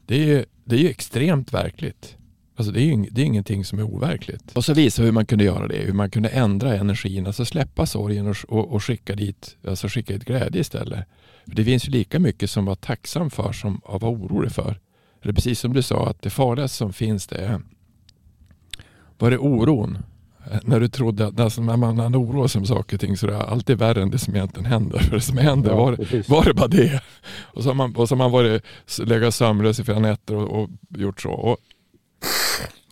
[0.07, 2.17] Det är ju, det är ju extremt verkligt.
[2.57, 4.53] Alltså det är ju det är ingenting som är overkligt.
[4.57, 7.87] Och så visa hur man kunde göra det, hur man kunde ändra energin, alltså släppa
[7.87, 11.05] sorgen och, och, och skicka dit alltså skicka dit glädje istället.
[11.47, 14.81] För det finns ju lika mycket som var tacksam för som att vara orolig för.
[15.23, 17.61] Eller precis som du sa, att det farligaste som finns det är
[19.19, 19.99] var det oron.
[20.63, 23.31] När du trodde att alltså när man oroar sig om saker och ting så är
[23.31, 24.99] det alltid värre än det som egentligen händer.
[25.09, 27.03] För det som händer, ja, var, var det bara det?
[27.43, 28.63] Och så har man, och så har man varit,
[28.99, 31.31] legat sömnlös i flera nätter och, och gjort så.
[31.31, 31.57] Och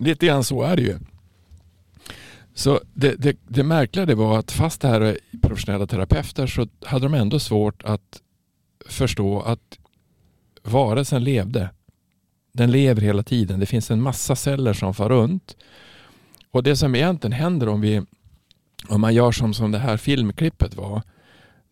[0.05, 0.99] lite grann så är det ju.
[2.55, 6.69] Så det, det, det märkliga det var att fast det här är professionella terapeuter så
[6.85, 8.23] hade de ändå svårt att
[8.87, 9.79] förstå att
[10.63, 11.71] varelsen levde.
[12.53, 13.61] Den lever hela tiden.
[13.61, 15.57] Det finns en massa celler som far runt.
[16.51, 18.03] Och det som egentligen händer om, vi,
[18.89, 21.03] om man gör som, som det här filmklippet var.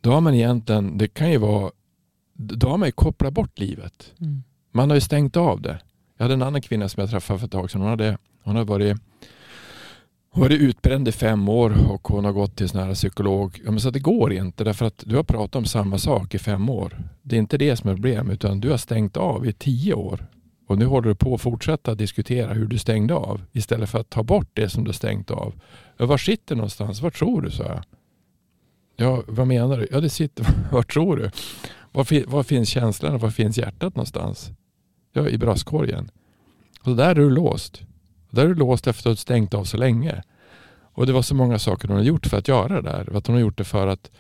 [0.00, 1.70] Då har man egentligen, det kan ju vara,
[2.34, 4.12] då har man ju kopplat bort livet.
[4.20, 4.42] Mm.
[4.72, 5.80] Man har ju stängt av det.
[6.20, 7.80] Jag hade en annan kvinna som jag träffade för ett tag sedan.
[7.80, 8.96] Hon hade, hon hade varit,
[10.30, 13.60] hon varit utbränd i fem år och hon har gått till sån här psykolog.
[13.64, 16.38] Ja, men så det går inte därför att du har pratat om samma sak i
[16.38, 16.98] fem år.
[17.22, 20.26] Det är inte det som är problem utan du har stängt av i tio år.
[20.66, 24.10] Och nu håller du på att fortsätta diskutera hur du stängde av istället för att
[24.10, 25.54] ta bort det som du stängt av.
[25.96, 27.00] Var sitter någonstans?
[27.00, 27.50] Var tror du?
[27.50, 27.82] så här?
[28.96, 29.88] Ja, vad menar du?
[29.90, 31.30] Ja, det sitter, var tror du?
[31.92, 34.52] Var, var finns känslan var finns hjärtat någonstans?
[35.12, 36.10] Ja, i bröstkorgen.
[36.82, 37.82] Och där är du låst.
[38.30, 40.22] Där är du låst efter att ha stängt av så länge.
[40.92, 43.16] Och det var så många saker hon har gjort för att göra det där.
[43.16, 44.10] Att hon har gjort det för att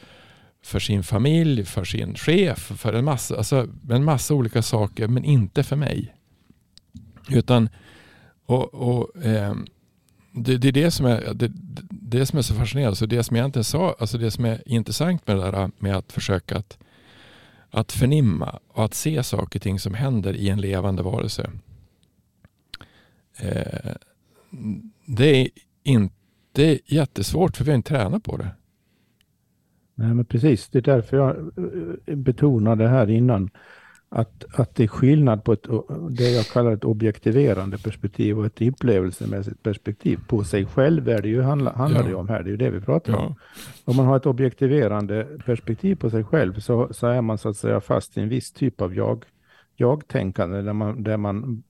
[0.62, 5.24] för sin familj, för sin chef, för en massa, alltså en massa olika saker men
[5.24, 6.14] inte för mig.
[7.28, 7.68] Utan
[8.46, 9.54] och, och eh,
[10.32, 11.50] det, det, är det som är, det,
[11.90, 12.96] det som är så fascinerande.
[12.96, 15.96] Så det som jag egentligen sa, alltså det som är intressant med det där med
[15.96, 16.78] att försöka att
[17.70, 21.50] att förnimma och att se saker och ting som händer i en levande varelse.
[23.38, 23.92] Eh,
[25.06, 25.48] det är
[25.82, 28.48] inte jättesvårt för vi har inte tränat på det.
[29.94, 31.36] Nej men precis, det är därför jag
[32.06, 33.50] eh, betonade här innan
[34.12, 35.66] att, att det är skillnad på ett,
[36.10, 40.20] det jag kallar ett objektiverande perspektiv och ett upplevelsemässigt perspektiv.
[40.28, 42.08] På sig själv är det ju, handlar, handlar ja.
[42.08, 43.18] det om här, det är ju det vi pratar ja.
[43.18, 43.34] om.
[43.84, 47.56] Om man har ett objektiverande perspektiv på sig själv så, så är man så att
[47.56, 49.24] säga fast i en viss typ av jag,
[49.76, 51.62] jag-tänkande där man, där man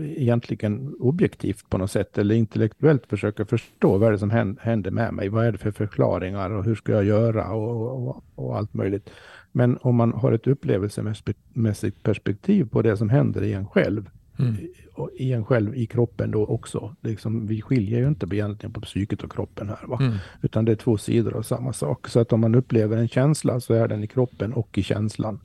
[0.00, 5.14] egentligen objektivt på något sätt eller intellektuellt försöker förstå vad är det som händer med
[5.14, 8.74] mig, vad är det för förklaringar och hur ska jag göra och, och, och allt
[8.74, 9.10] möjligt.
[9.52, 14.56] Men om man har ett upplevelsemässigt perspektiv på det som händer i en själv, mm.
[15.16, 16.94] i en själv i kroppen då också.
[17.00, 19.98] Liksom, vi skiljer ju inte egentligen på psyket och kroppen här, va?
[20.00, 20.14] Mm.
[20.42, 22.08] utan det är två sidor av samma sak.
[22.08, 25.40] Så att om man upplever en känsla så är den i kroppen och i känslan.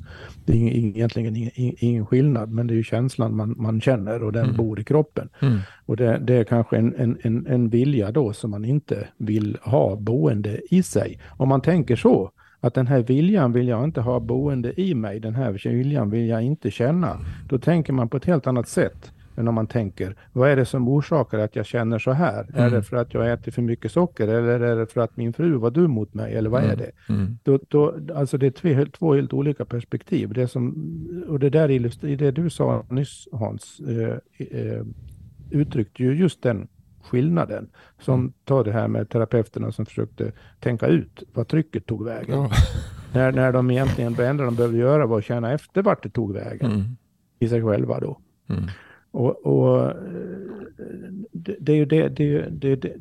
[0.46, 4.32] Det är egentligen ingen, ingen skillnad, men det är ju känslan man, man känner och
[4.32, 4.58] den mm.
[4.58, 5.30] bor i kroppen.
[5.40, 5.60] Mm.
[5.86, 9.58] Och det, det, är kanske en, en, en, en vilja då som man inte vill
[9.62, 11.20] ha boende i sig.
[11.28, 15.20] Om man tänker så, att den här viljan vill jag inte ha boende i mig,
[15.20, 17.20] den här viljan vill jag inte känna.
[17.50, 20.66] Då tänker man på ett helt annat sätt än om man tänker, vad är det
[20.66, 22.48] som orsakar att jag känner så här?
[22.50, 22.64] Mm.
[22.64, 25.34] Är det för att jag äter för mycket socker eller är det för att min
[25.34, 26.72] fru var dum mot mig eller vad mm.
[26.72, 26.92] är det?
[27.10, 27.38] Mm.
[27.44, 30.34] Då, då, alltså det är två, två helt olika perspektiv.
[30.34, 34.18] Det som, och det där illustrerar, det du sa nyss Hans, eh,
[34.48, 34.84] eh,
[35.52, 36.68] uttryckte ju just den
[37.08, 37.70] skillnaden.
[38.00, 38.34] Som mm.
[38.44, 42.40] tar det här med terapeuterna som försökte tänka ut vad trycket tog vägen.
[42.40, 42.52] Ja.
[43.14, 46.10] När, när de egentligen, det enda de behövde göra var att känna efter vart det
[46.10, 46.72] tog vägen.
[46.72, 46.98] Mm.
[47.40, 48.20] I sig själva då.
[48.48, 48.64] Mm.
[49.12, 49.94] Och, och
[51.32, 52.94] det, det, är ju det, det, det, det,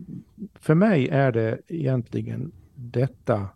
[0.55, 3.49] för mig är det egentligen detta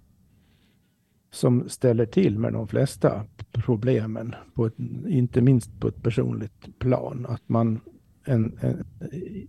[1.31, 7.27] som ställer till med de flesta problemen, på ett, inte minst på ett personligt plan.
[7.29, 7.81] Att man
[8.25, 8.85] en, en,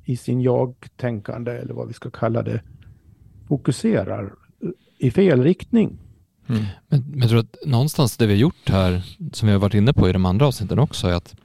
[0.06, 2.62] i sin jag-tänkande, eller vad vi ska kalla det,
[3.48, 4.34] fokuserar
[4.98, 5.98] i fel riktning.
[6.50, 6.64] Mm.
[6.88, 9.02] Men, men jag tror att någonstans det vi har gjort här,
[9.34, 11.36] som vi har varit inne på i de andra avsnitten också, är att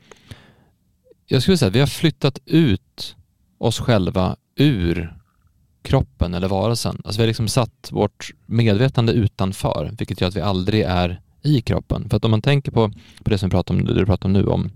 [1.26, 3.16] jag skulle säga att vi har flyttat ut
[3.58, 5.16] oss själva ur
[5.82, 7.00] kroppen eller varelsen.
[7.04, 11.60] Alltså vi har liksom satt vårt medvetande utanför, vilket gör att vi aldrig är i
[11.60, 12.08] kroppen.
[12.08, 12.88] För att om man tänker på,
[13.24, 14.70] på det som vi pratar om, det du pratar om nu om,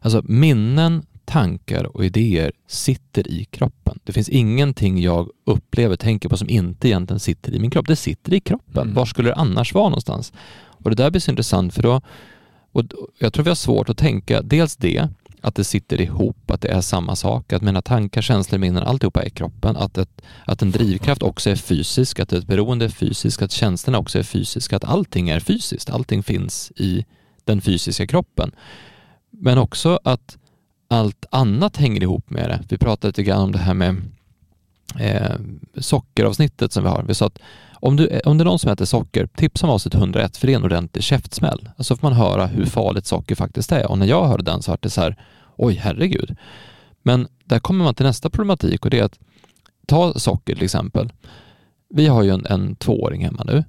[0.00, 3.98] alltså minnen, tankar och idéer sitter i kroppen.
[4.04, 7.86] Det finns ingenting jag upplever, tänker på som inte egentligen sitter i min kropp.
[7.86, 8.82] Det sitter i kroppen.
[8.82, 8.94] Mm.
[8.94, 10.32] Var skulle det annars vara någonstans?
[10.84, 12.00] Och det där blir så intressant för då,
[12.72, 12.84] och
[13.18, 15.08] jag tror vi har svårt att tänka, dels det,
[15.40, 19.22] att det sitter ihop, att det är samma sak, att mina tankar, känslor, minnen, alltihopa
[19.22, 22.88] är i kroppen, att, ett, att en drivkraft också är fysisk, att ett beroende är
[22.88, 27.04] fysiskt, att känslorna också är fysiska, att allting är fysiskt, allting finns i
[27.44, 28.52] den fysiska kroppen.
[29.30, 30.38] Men också att
[30.88, 32.60] allt annat hänger ihop med det.
[32.68, 33.96] Vi pratade lite grann om det här med
[34.98, 35.36] eh,
[35.76, 37.02] sockeravsnittet som vi har.
[37.02, 37.38] Vi sa att
[37.80, 40.52] om, du, om det är någon som äter socker, tipsa om avsnitt 101 för det
[40.52, 41.68] är en ordentlig käftsmäll.
[41.78, 43.90] Så får man höra hur farligt socker faktiskt är.
[43.90, 45.16] Och när jag hörde den så var det så här,
[45.56, 46.36] oj herregud.
[47.02, 49.18] Men där kommer man till nästa problematik och det är att
[49.86, 51.12] ta socker till exempel.
[51.88, 53.64] Vi har ju en, en tvååring hemma nu.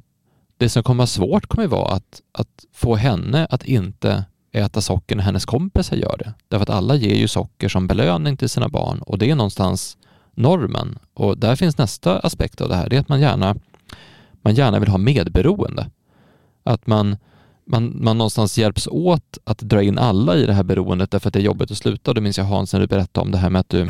[0.58, 5.16] Det som kommer vara svårt kommer vara att, att få henne att inte äta socker
[5.16, 6.34] när hennes kompisar gör det.
[6.48, 9.98] Därför att alla ger ju socker som belöning till sina barn och det är någonstans
[10.36, 11.00] normen.
[11.14, 13.56] Och där finns nästa aspekt av det här, det är att man gärna,
[14.42, 15.90] man gärna vill ha medberoende.
[16.64, 17.18] Att man,
[17.66, 21.34] man, man någonstans hjälps åt att dra in alla i det här beroendet därför att
[21.34, 22.14] det är jobbigt att sluta.
[22.14, 23.88] Det minns jag Hans när du berättade om det här med att du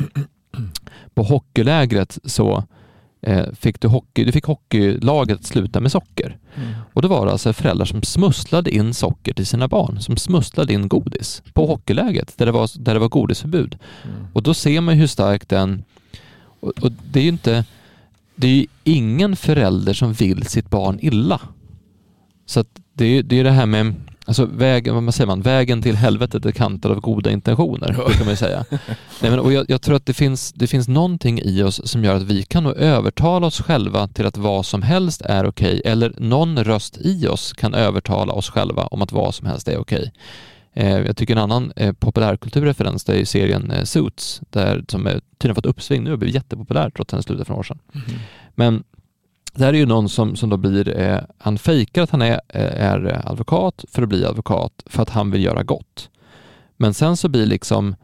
[1.14, 2.64] på hockeylägret så
[3.54, 6.38] fick du, hockey, du fick hockeylaget att sluta med socker.
[6.56, 6.74] Mm.
[6.94, 10.74] Och då var det alltså föräldrar som smusslade in socker till sina barn, som smusslade
[10.74, 13.78] in godis på hockeyläget där det var, där det var godisförbud.
[14.04, 14.28] Mm.
[14.34, 15.84] Och då ser man hur starkt den...
[16.60, 17.66] Och, och, det är ju inte...
[18.36, 21.42] Det är ju ingen förälder som vill sitt barn illa.
[22.46, 23.94] Så det är det, är det här med
[24.30, 28.26] Alltså vägen, vad säger man, vägen till helvetet är kantad av goda intentioner, det kan
[28.26, 28.66] man ju säga.
[29.22, 32.04] Nej, men, och jag, jag, tror att det finns, det finns någonting i oss som
[32.04, 35.80] gör att vi kan nog övertala oss själva till att vad som helst är okej,
[35.80, 39.68] okay, eller någon röst i oss kan övertala oss själva om att vad som helst
[39.68, 40.00] är okej.
[40.00, 40.12] Okay.
[40.74, 45.22] Eh, jag tycker en annan eh, populärkulturreferens det är serien eh, Suits, där, som är,
[45.38, 47.80] tydligen fått uppsving nu och blivit jättepopulär trots att den slutade för några år sedan.
[47.94, 48.20] Mm.
[48.56, 48.84] Men
[49.54, 52.42] det här är ju någon som, som då blir, eh, han fejkar att han är,
[52.48, 56.10] eh, är advokat för att bli advokat för att han vill göra gott.
[56.78, 57.96] Men sen så blir liksom,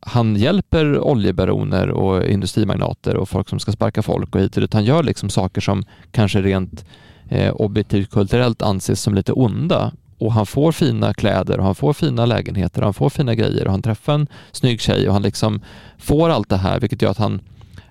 [0.00, 4.74] han hjälper oljebaroner och industrimagnater och folk som ska sparka folk och hit och dit.
[4.74, 6.84] Han gör liksom saker som kanske rent
[7.28, 11.92] eh, objektivt kulturellt anses som lite onda och han får fina kläder och han får
[11.92, 15.22] fina lägenheter och han får fina grejer och han träffar en snygg tjej och han
[15.22, 15.60] liksom
[15.98, 17.40] får allt det här vilket gör att han,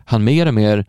[0.06, 0.86] han mer och mer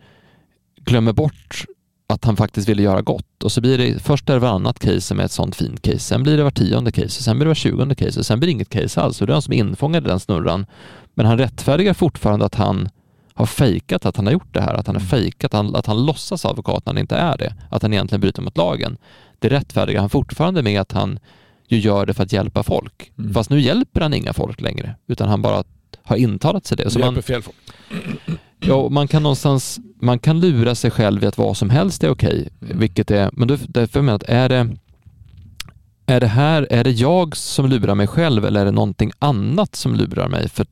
[0.84, 1.64] glömmer bort
[2.12, 3.44] att han faktiskt ville göra gott.
[3.44, 6.22] Och så blir det, först är det varannat case är ett sånt fint case, sen
[6.22, 8.68] blir det var tionde case, sen blir det var tjugonde case, sen blir det inget
[8.68, 9.20] case alls.
[9.20, 10.66] Och det är han som är infångad i den snurran.
[11.14, 12.88] Men han rättfärdigar fortfarande att han
[13.34, 15.10] har fejkat att han har gjort det här, att han har mm.
[15.10, 18.20] fejkat, att han, att han låtsas advokat när han inte är det, att han egentligen
[18.20, 18.96] bryter mot lagen.
[19.38, 21.18] Det rättfärdigar han fortfarande med att han
[21.68, 23.12] ju gör det för att hjälpa folk.
[23.18, 23.34] Mm.
[23.34, 25.64] Fast nu hjälper han inga folk längre, utan han bara
[26.02, 26.90] har intalat sig det.
[26.90, 27.56] Så man, fel folk.
[28.64, 32.10] Ja, man kan någonstans, man kan lura sig själv i att vad som helst är
[32.10, 34.76] okej, okay, vilket är, men då, därför menar jag att är det,
[36.06, 39.76] är det här, är det jag som lurar mig själv eller är det någonting annat
[39.76, 40.48] som lurar mig?
[40.48, 40.66] För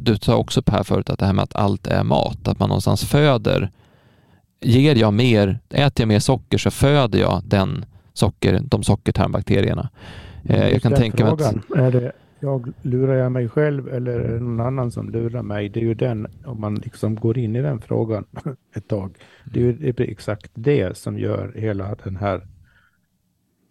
[0.00, 2.68] du sa också här förut att det här med att allt är mat, att man
[2.68, 3.70] någonstans föder,
[4.60, 9.88] ger jag mer, äter jag mer socker så föder jag den socker, de sockertarmbakterierna.
[10.44, 11.40] Eh, jag kan tänka mig att...
[11.76, 15.68] Är det, jag lurar jag mig själv eller är det någon annan som lurar mig?
[15.68, 18.24] Det är ju den, om man liksom går in i den frågan
[18.74, 22.46] ett tag, det är ju exakt det som gör hela den här,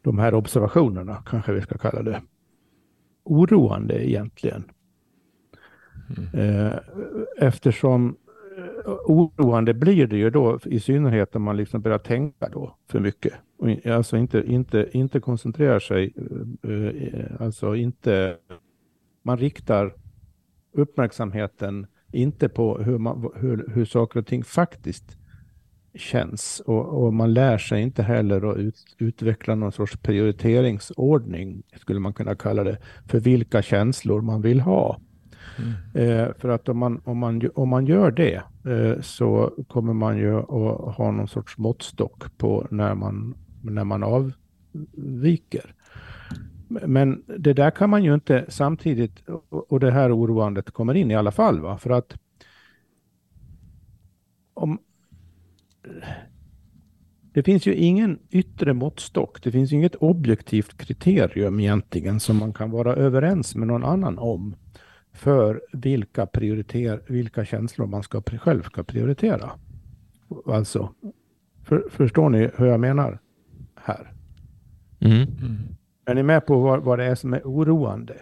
[0.02, 2.22] de här observationerna, kanske vi ska kalla det,
[3.24, 4.64] oroande egentligen.
[6.18, 6.66] Mm.
[6.66, 6.80] Eh,
[7.38, 8.18] eftersom
[8.58, 13.00] eh, oroande blir det ju då, i synnerhet om man liksom börjar tänka då för
[13.00, 13.34] mycket.
[13.86, 16.14] Alltså inte, inte, inte koncentrerar sig,
[16.64, 18.38] eh, alltså inte,
[19.24, 19.94] man riktar
[20.74, 25.18] uppmärksamheten inte på hur, man, hur, hur saker och ting faktiskt
[25.96, 26.60] känns.
[26.60, 32.14] Och, och man lär sig inte heller att ut, utveckla någon sorts prioriteringsordning, skulle man
[32.14, 35.00] kunna kalla det, för vilka känslor man vill ha.
[35.60, 36.10] Mm.
[36.10, 38.42] Eh, för att om man, om, man, om man gör det
[38.72, 43.36] eh, så kommer man ju att ha någon sorts måttstock på när man
[43.74, 45.76] när man avviker.
[46.68, 51.16] Men det där kan man ju inte samtidigt, och det här oroandet kommer in i
[51.16, 51.78] alla fall, va?
[51.78, 52.18] för att
[54.54, 54.80] om
[57.34, 59.44] det finns ju ingen yttre måttstock.
[59.44, 64.18] Det finns ju inget objektivt kriterium egentligen som man kan vara överens med någon annan
[64.18, 64.56] om
[65.14, 69.52] för vilka, prioriter, vilka känslor man ska, själv ska prioritera.
[70.46, 70.94] Alltså,
[71.64, 73.20] för, förstår ni hur jag menar
[73.88, 74.12] här?
[75.00, 75.22] Mm.
[75.22, 75.58] Mm.
[76.06, 78.16] Är ni med på vad, vad det är som är oroande?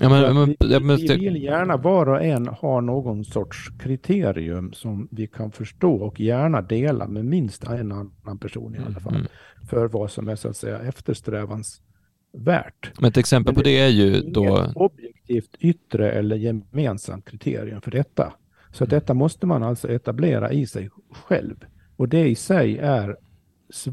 [0.00, 4.72] Ja, men, men, vi, men, vi vill gärna var och en ha någon sorts kriterium
[4.72, 9.14] som vi kan förstå och gärna dela med minst en annan person i alla fall.
[9.14, 9.26] Mm.
[9.68, 13.00] För vad som är så att säga eftersträvansvärt.
[13.00, 14.44] men ett exempel på det är ju då...
[14.44, 18.32] Inget objektivt yttre eller gemensamt kriterium för detta.
[18.72, 18.90] Så Mm.
[18.90, 21.56] detta måste man alltså etablera i sig själv.
[21.96, 23.16] Och det i sig är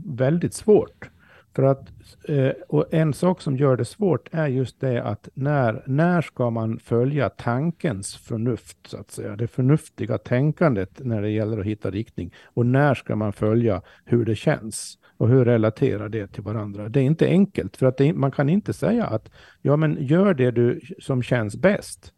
[0.05, 1.09] väldigt svårt.
[1.57, 1.89] För att,
[2.27, 6.49] eh, och en sak som gör det svårt är just det att när, när ska
[6.49, 11.91] man följa tankens förnuft, så att säga, det förnuftiga tänkandet när det gäller att hitta
[11.91, 12.33] riktning.
[12.45, 16.89] Och när ska man följa hur det känns och hur relaterar det till varandra.
[16.89, 19.31] Det är inte enkelt, för att det, man kan inte säga att
[19.61, 22.13] ja, men gör det du som känns bäst.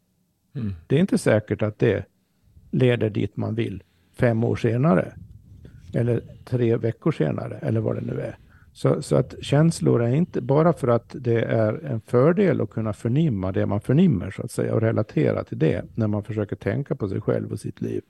[0.56, 0.74] Mm.
[0.88, 2.06] Det är inte säkert att det
[2.72, 3.84] leder dit man vill
[4.14, 5.14] fem år senare.
[5.94, 8.38] Eller tre veckor senare, eller vad det nu är.
[8.74, 12.94] Så, så att känslor är inte bara för att det är en fördel att kunna
[12.94, 16.96] förnimma det man förnimmer så att säga och relatera till det när man försöker tänka
[16.96, 18.02] på sig själv och sitt liv.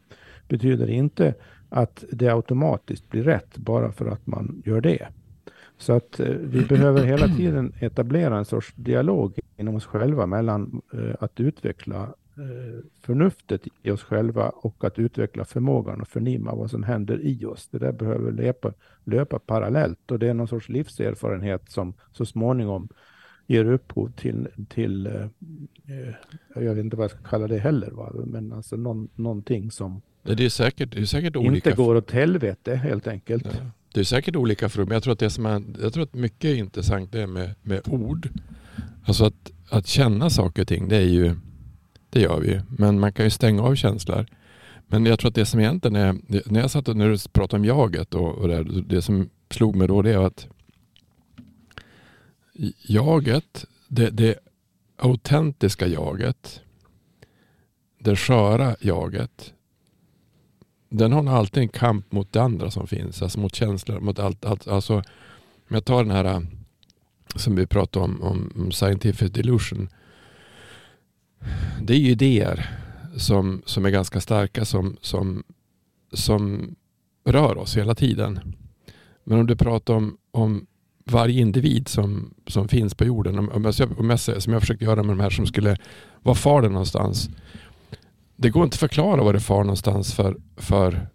[0.47, 1.33] Betyder inte
[1.69, 5.07] att det automatiskt blir rätt bara för att man gör det.
[5.77, 10.81] Så att eh, vi behöver hela tiden etablera en sorts dialog inom oss själva mellan
[10.93, 12.13] eh, att utveckla
[13.01, 17.67] förnuftet i oss själva och att utveckla förmågan att förnimma vad som händer i oss.
[17.71, 18.73] Det där behöver löpa,
[19.03, 22.89] löpa parallellt och det är någon sorts livserfarenhet som så småningom
[23.47, 25.13] ger upphov till, till eh,
[25.87, 26.13] eh,
[26.55, 28.11] jag vet inte vad jag ska kalla det heller, va?
[28.25, 31.69] men alltså någon, någonting som Det är säkert, det är säkert olika.
[31.69, 33.45] inte går åt helvete helt enkelt.
[33.45, 33.71] Ja.
[33.93, 36.13] Det är säkert olika för men jag tror att det som är, jag tror att
[36.13, 38.29] mycket är intressant det är med, med ord.
[39.05, 41.35] Alltså att, att känna saker och ting, det är ju,
[42.09, 42.61] det gör vi.
[42.77, 44.25] Men man kan ju stänga av känslor.
[44.87, 46.15] Men jag tror att det som egentligen är,
[46.51, 49.75] när jag satt och när du pratade om jaget och, och det, det som slog
[49.75, 50.47] mig då det är att
[52.81, 54.35] jaget, det, det
[54.97, 56.61] autentiska jaget,
[57.99, 59.53] det sköra jaget,
[60.89, 63.21] den har alltid en kamp mot det andra som finns.
[63.21, 64.45] Alltså mot känslor, mot allt.
[64.45, 66.41] allt alltså, om jag tar den här eh,
[67.35, 69.89] som vi pratade om, om, om scientific delusion.
[71.81, 72.69] Det är ju idéer
[73.17, 75.43] som, som är ganska starka som, som,
[76.13, 76.75] som
[77.25, 78.39] rör oss hela tiden.
[79.23, 80.67] Men om du pratar om, om
[81.05, 83.39] varje individ som, som finns på jorden.
[83.39, 85.77] Om, om jag, om jag, som jag försökte göra med de här som skulle,
[86.23, 87.29] var far det någonstans?
[88.35, 91.07] Det går inte att förklara vad det far någonstans för, för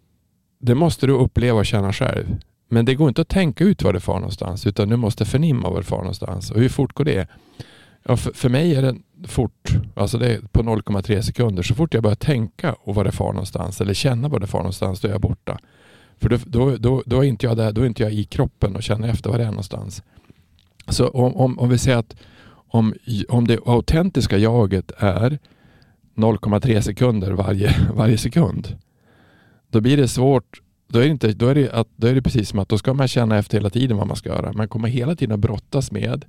[0.60, 2.26] det måste du uppleva och känna själv.
[2.68, 5.70] Men det går inte att tänka ut var det far någonstans utan du måste förnimma
[5.70, 6.50] var det far någonstans.
[6.50, 7.28] Och hur fort går det?
[8.08, 8.96] Ja, för, för mig är det
[9.28, 11.62] fort, alltså det är på 0,3 sekunder.
[11.62, 14.58] Så fort jag börjar tänka och var det far någonstans eller känna var det far
[14.58, 15.58] någonstans då är jag borta.
[16.18, 18.76] För då, då, då, då, är inte jag där, då är inte jag i kroppen
[18.76, 20.02] och känner efter var det är någonstans.
[20.88, 22.16] Så om, om, om vi säger att
[22.68, 22.94] om,
[23.28, 25.38] om det autentiska jaget är
[26.14, 28.78] 0,3 sekunder varje, varje sekund.
[29.70, 30.60] Då blir det svårt.
[30.88, 32.78] Då är det, inte, då, är det att, då är det precis som att då
[32.78, 34.52] ska man känna efter hela tiden vad man ska göra.
[34.52, 36.24] Man kommer hela tiden att brottas med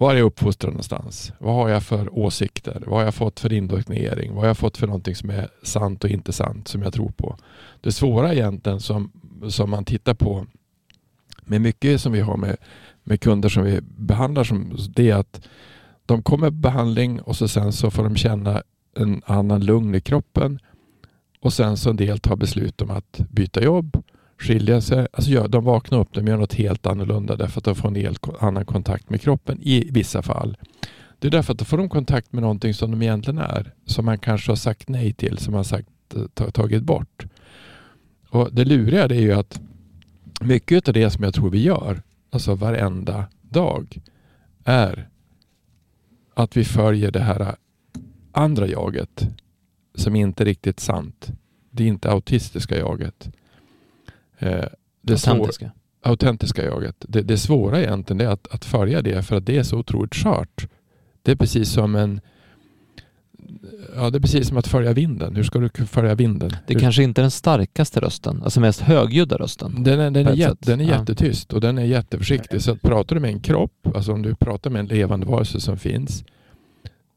[0.00, 1.32] var är jag uppfostrad någonstans?
[1.38, 2.82] Vad har jag för åsikter?
[2.86, 4.32] Vad har jag fått för indoktrinering?
[4.32, 7.10] Vad har jag fått för någonting som är sant och inte sant som jag tror
[7.10, 7.36] på?
[7.80, 9.12] Det svåra egentligen som,
[9.48, 10.46] som man tittar på
[11.44, 12.56] med mycket som vi har med,
[13.04, 15.40] med kunder som vi behandlar som det är att
[16.06, 18.62] de kommer på behandling och så sen så får de känna
[18.96, 20.58] en annan lugn i kroppen
[21.40, 24.02] och sen så en del tar beslut om att byta jobb,
[24.40, 25.06] skilja sig.
[25.12, 27.94] Alltså gör, de vaknar upp, de gör något helt annorlunda därför att de får en
[27.94, 30.56] helt annan kontakt med kroppen i vissa fall.
[31.18, 34.04] Det är därför att då får de kontakt med någonting som de egentligen är, som
[34.04, 35.88] man kanske har sagt nej till, som man har sagt,
[36.40, 37.26] eh, tagit bort.
[38.28, 39.60] Och Det luriga det är ju att
[40.40, 44.00] mycket av det som jag tror vi gör, alltså varenda dag,
[44.64, 45.08] är
[46.34, 47.54] att vi följer det här eh,
[48.32, 49.28] andra jaget
[49.94, 51.32] som inte är riktigt sant.
[51.70, 53.30] Det är inte autistiska jaget.
[54.40, 54.64] Eh,
[55.02, 55.70] Det svår, Autentiska.
[56.02, 56.96] autentiska jaget.
[57.08, 60.14] Det, det svåra egentligen är att, att följa det för att det är så otroligt
[60.14, 60.68] skört.
[61.22, 62.20] Det är precis som en
[63.96, 65.36] ja, det är precis som att följa vinden.
[65.36, 66.50] Hur ska du följa vinden?
[66.66, 69.82] Det Hur- kanske inte är den starkaste rösten, alltså mest högljudda rösten.
[69.82, 70.58] Den är, den är, sätt.
[70.60, 70.98] den är Ja.
[70.98, 72.62] jättetyst och den är jätteförsiktig.
[72.62, 75.60] Så att pratar du med en kropp, alltså om du pratar med en levande varelse
[75.60, 76.24] som finns,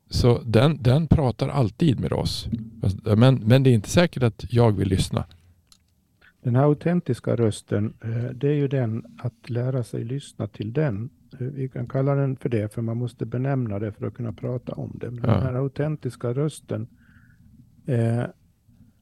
[0.10, 2.48] så den, den pratar alltid med oss.
[3.16, 5.26] Men, men det är inte säkert att jag vill lyssna.
[6.44, 11.10] Den här autentiska rösten, eh, det är ju den att lära sig lyssna till den.
[11.40, 14.34] Eh, Vi kan kalla den för det, för man måste benämna det för att kunna
[14.34, 15.12] prata om det.
[15.12, 15.34] Men Ja.
[15.34, 16.88] den här autentiska rösten
[17.86, 18.24] eh,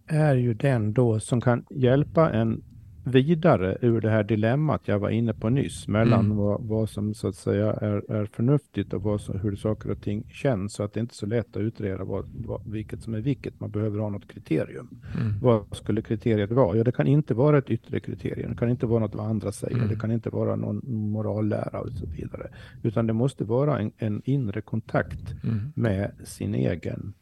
[0.08, 2.64] är ju den då som kan hjälpa en
[3.04, 6.38] vidare ur det här dilemmat jag var inne på nyss mellan Mm.
[6.38, 10.02] vad, vad som så att säga är, är förnuftigt och vad som, hur saker och
[10.02, 13.14] ting känns så att det inte är så lätt att utreda vad, vad, vilket som
[13.14, 13.60] är vilket.
[13.60, 14.90] Man behöver ha något kriterium.
[15.22, 15.40] Mm.
[15.42, 16.78] Vad skulle kriteriet vara?
[16.78, 18.52] Ja, det kan inte vara ett yttre kriterium.
[18.52, 19.76] Det kan inte vara något vad andra säger.
[19.78, 19.90] Mm.
[19.90, 20.82] Det kan inte vara någon
[21.12, 22.48] morallära och så vidare.
[22.84, 25.72] Utan det måste vara en, en inre kontakt Mm.
[25.76, 27.14] med sin egen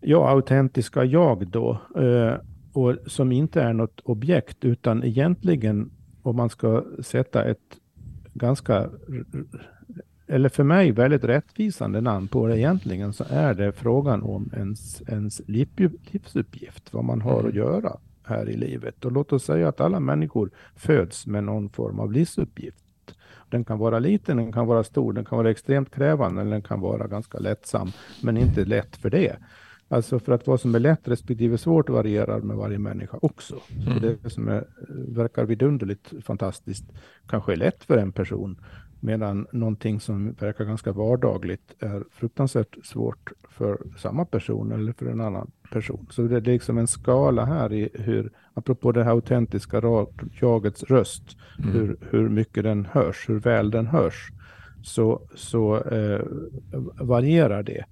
[0.00, 1.80] ja, autentiska jag då.
[2.72, 5.90] Och som inte är något objekt utan egentligen
[6.22, 7.78] om man ska sätta ett
[8.34, 8.90] ganska
[10.26, 15.02] eller för mig väldigt rättvisande namn på det egentligen så är det frågan om ens,
[15.08, 19.04] ens liv- livsuppgift, vad man har att göra här i livet.
[19.04, 22.84] Och låt oss säga att alla människor föds med någon form av livsuppgift.
[23.48, 26.62] Den kan vara liten, den kan vara stor, den kan vara extremt krävande eller den
[26.62, 27.92] kan vara ganska lättsam,
[28.22, 29.36] men inte lätt för det.
[29.92, 33.54] Alltså för att vad som är lätt respektive svårt varierar med varje människa också.
[33.84, 34.16] Så Mm.
[34.22, 34.64] det som är,
[35.08, 36.84] verkar vidunderligt fantastiskt
[37.26, 38.56] kanske är lätt för en person,
[39.00, 45.20] medan någonting som verkar ganska vardagligt är fruktansvärt svårt för samma person eller för en
[45.20, 46.06] annan person.
[46.10, 49.82] Så det är liksom en skala här i hur, apropå det här autentiska
[50.40, 51.72] jagets röst, Mm.
[51.72, 54.32] hur, hur mycket den hörs, hur väl den hörs,
[54.82, 56.20] så, så eh,
[57.00, 57.84] varierar det.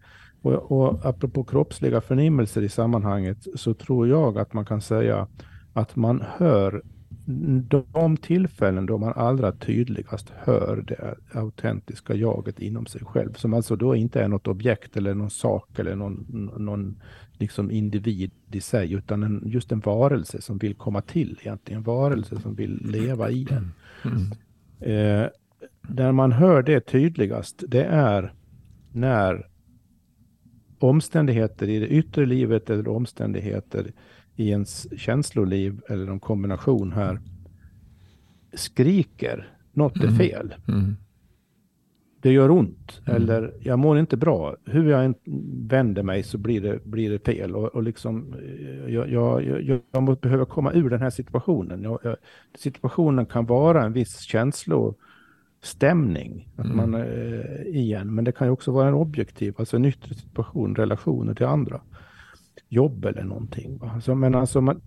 [0.43, 5.27] Och, och apropå kroppsliga förnimmelser i sammanhanget så tror jag att man kan säga
[5.73, 6.83] att man hör
[7.69, 13.77] de tillfällen då man allra tydligast hör det autentiska jaget inom sig själv, som alltså
[13.77, 17.01] då inte är något objekt eller någon sak eller någon, någon
[17.33, 21.85] liksom individ i sig, utan en, just en varelse som vill komma till egentligen, en
[21.85, 23.73] varelse som vill leva i en.
[24.05, 24.33] Mm.
[24.81, 25.29] Eh,
[25.83, 28.33] där man hör det tydligast, det är
[28.93, 29.47] när
[30.85, 33.93] omständigheter i det yttre livet eller omständigheter
[34.37, 37.21] i ens känsloliv eller en kombination här
[38.55, 40.17] skriker något är Mm.
[40.17, 40.55] fel.
[40.69, 40.97] Mm.
[42.21, 43.23] Det gör ont Mm.
[43.23, 44.57] eller jag mår inte bra.
[44.65, 45.15] Hur jag än
[45.69, 47.57] vänder mig så blir det, blir det fel.
[47.57, 51.83] Och, och liksom, eh, jag, jag, jag, jag måste behöva komma ur den här situationen.
[51.83, 52.17] Jag,
[52.59, 54.27] situationen kan vara en viss
[55.63, 56.77] känslostämning att Mm.
[56.77, 60.15] man, eh, i en, men det kan ju också vara en objektiv, alltså en yttre
[60.15, 61.81] situation, relationer till andra.
[62.69, 63.79] Jobb eller någonting.
[63.79, 63.91] va.
[63.95, 64.81] Alltså, men alltså man,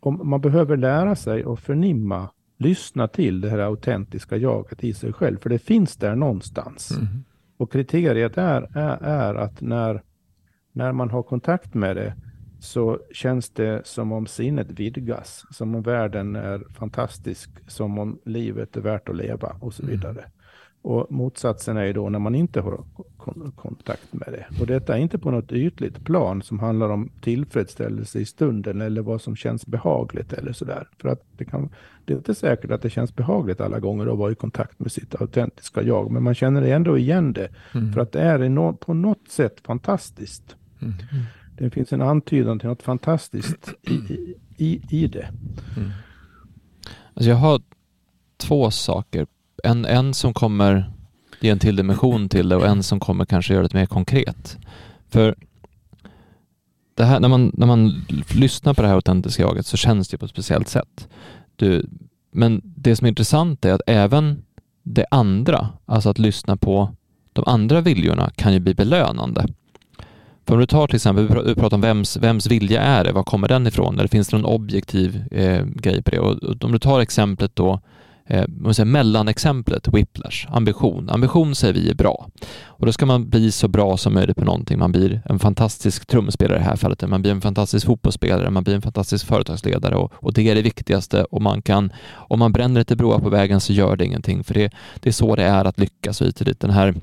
[0.00, 2.28] om man behöver lära sig att förnimma,
[2.58, 6.90] lyssna till det här autentiska jaget i sig själv, för det finns där någonstans.
[6.90, 7.06] Mm.
[7.56, 10.02] Och kriteriet är, är, är att när,
[10.72, 12.14] när man har kontakt med det
[12.64, 18.76] så känns det som om sinnet vidgas, som om världen är fantastisk, som om livet
[18.76, 19.94] är värt att leva och så Mm.
[19.96, 20.24] vidare.
[20.82, 22.84] Och motsatsen är ju då när man inte har
[23.16, 24.60] kon- kontakt med det.
[24.60, 29.02] Och detta är inte på något ytligt plan som handlar om tillfredsställelse i stunden eller
[29.02, 30.88] vad som känns behagligt eller sådär.
[31.00, 31.68] För att det, kan,
[32.04, 34.92] det är inte säkert att det känns behagligt alla gånger att vara i kontakt med
[34.92, 37.48] sitt autentiska jag, men man känner ändå igen det.
[37.74, 37.92] Mm.
[37.92, 40.56] För att det är på något sätt fantastiskt.
[40.84, 41.24] Mm.
[41.58, 43.94] Det finns en antydan till något fantastiskt i,
[44.56, 45.28] i, i, det.
[45.76, 45.90] Mm.
[47.14, 47.60] Alltså jag har
[48.36, 49.26] två saker.
[49.62, 50.92] En, en som kommer
[51.40, 54.58] ge en till dimension till det och en som kommer kanske göra det mer konkret.
[55.08, 55.34] För
[56.94, 58.04] det här, när, man, när man
[58.34, 61.08] lyssnar på det här autentiska jaget så känns det på ett speciellt sätt.
[61.56, 61.86] Du,
[62.30, 64.44] men det som är intressant är att även
[64.82, 66.94] det andra, alltså att lyssna på
[67.32, 69.46] de andra viljorna kan ju bli belönande.
[70.46, 73.22] För om du tar till exempel, vi pratar om vems, vems vilja är det, var
[73.22, 73.98] kommer den ifrån?
[73.98, 76.18] Eller finns det någon objektiv eh, grej på det?
[76.18, 77.80] Och, och om du tar exemplet då,
[78.26, 81.10] eh, om säger mellanexemplet, whiplash, ambition.
[81.10, 82.28] Ambition säger vi är bra.
[82.66, 84.78] Och då ska man bli så bra som möjligt på någonting.
[84.78, 88.64] Man blir en fantastisk trumspelare i det här fallet, man blir en fantastisk fotbollsspelare, man
[88.64, 91.24] blir en fantastisk företagsledare och, och det är det viktigaste.
[91.24, 94.54] Och man kan, om man bränner lite broar på vägen så gör det ingenting, för
[94.54, 96.60] det, det är så det är att lyckas och hit och dit.
[96.60, 96.94] Den här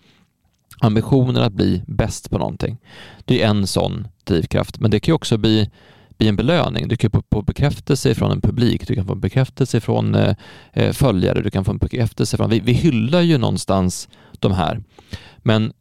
[0.82, 2.77] ambitionen att bli bäst på någonting.
[3.25, 5.69] Det är en sån drivkraft, men det kan ju också bli,
[6.17, 6.88] bli en belöning.
[6.88, 10.36] Du kan få bekräftelse från en publik, du kan få bekräftelse från eh,
[10.73, 12.49] eh, följare, du kan få en bekräftelse från...
[12.49, 14.09] Vi, vi hyllar ju någonstans
[14.39, 14.84] de här,
[15.38, 15.73] men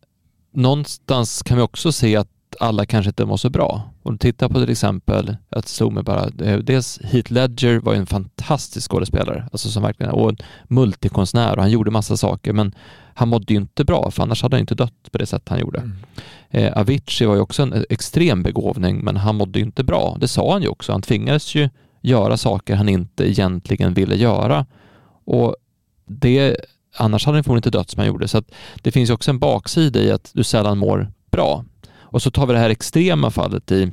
[0.53, 2.29] någonstans kan vi också se att
[2.61, 3.83] alla kanske inte mår så bra.
[4.03, 6.31] Om du tittar på till exempel, att slog mig bara,
[6.61, 10.37] dels Heath Ledger var ju en fantastisk skådespelare, alltså som verkligen, och en
[10.69, 12.75] multikonstnär och han gjorde massa saker, men
[13.21, 15.59] han mådde ju inte bra, för annars hade han inte dött på det sätt han
[15.59, 15.79] gjorde.
[15.79, 15.97] Mm.
[16.51, 20.17] Eh, Avicii var ju också en extrem begåvning, men han mådde ju inte bra.
[20.21, 20.93] Det sa han ju också.
[20.93, 21.69] Han tvingades ju
[22.01, 24.67] göra saker han inte egentligen ville göra.
[25.25, 25.57] Och
[26.07, 26.57] det,
[26.97, 28.29] annars hade han förmodligen inte dött som han gjorde.
[28.29, 28.43] Så
[28.83, 31.65] det finns ju också en baksida i att du sällan mår bra.
[31.99, 33.91] Och så tar vi det här extrema fallet i,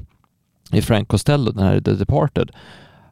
[0.71, 2.51] i Frank Costello, den här The Departed.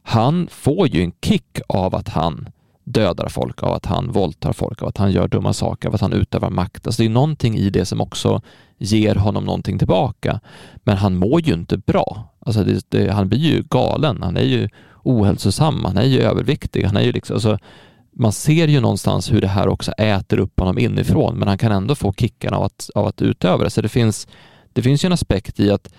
[0.03, 2.49] Han får ju en kick av att han
[2.85, 6.01] dödar folk, av att han våldtar folk, av att han gör dumma saker, av att
[6.01, 6.87] han utövar makt.
[6.87, 8.41] Alltså det är någonting i det som också
[8.77, 10.39] ger honom någonting tillbaka.
[10.83, 12.33] Men han mår ju inte bra.
[12.39, 14.69] Alltså det, det, han blir ju galen, han är ju
[15.03, 17.57] ohälsosam, han är ju överviktig, han är ju liksom, alltså,
[18.13, 21.71] man ser ju någonstans hur det här också äter upp honom inifrån, men han kan
[21.71, 23.69] ändå få kicken av att, av att utöva det.
[23.69, 24.27] Så det finns,
[24.73, 25.93] det finns ju en aspekt i att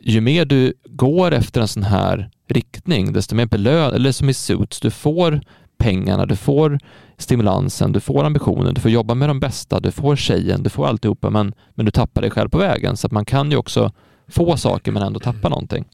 [0.00, 4.34] ju mer du går efter en sån här riktning, desto mer belön, eller som i
[4.34, 5.40] Suits, du får
[5.78, 6.78] pengarna, du får
[7.18, 10.86] stimulansen, du får ambitionen, du får jobba med de bästa, du får tjejen, du får
[10.86, 12.96] alltihopa, men, men du tappar dig själv på vägen.
[12.96, 13.92] Så att man kan ju också
[14.28, 15.84] få saker men ändå tappa någonting.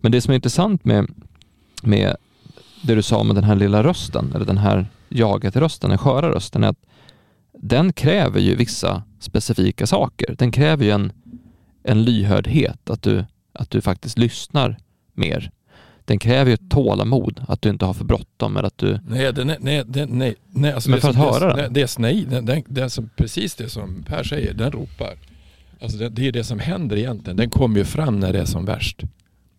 [0.00, 1.10] Men det som är intressant med,
[1.82, 2.16] med
[2.82, 6.64] det du sa om den här lilla rösten, eller den här jaget-rösten, den sköra rösten,
[6.64, 6.86] är att
[7.52, 10.34] den kräver ju vissa specifika saker.
[10.38, 11.12] Den kräver ju en,
[11.82, 14.76] en lyhördhet, att du, att du faktiskt lyssnar
[15.14, 15.50] mer
[16.10, 18.98] den kräver ju tålamod, att du inte har för bråttom eller att du...
[19.08, 21.72] Nej, den, nej, den, nej, nej alltså Men för som, att höra det, den?
[21.72, 25.14] Det, det, nej, den, den, den som, precis det som Per säger, den ropar.
[25.80, 27.36] Alltså det, det är det som händer egentligen.
[27.36, 29.02] Den kommer ju fram när det är som värst.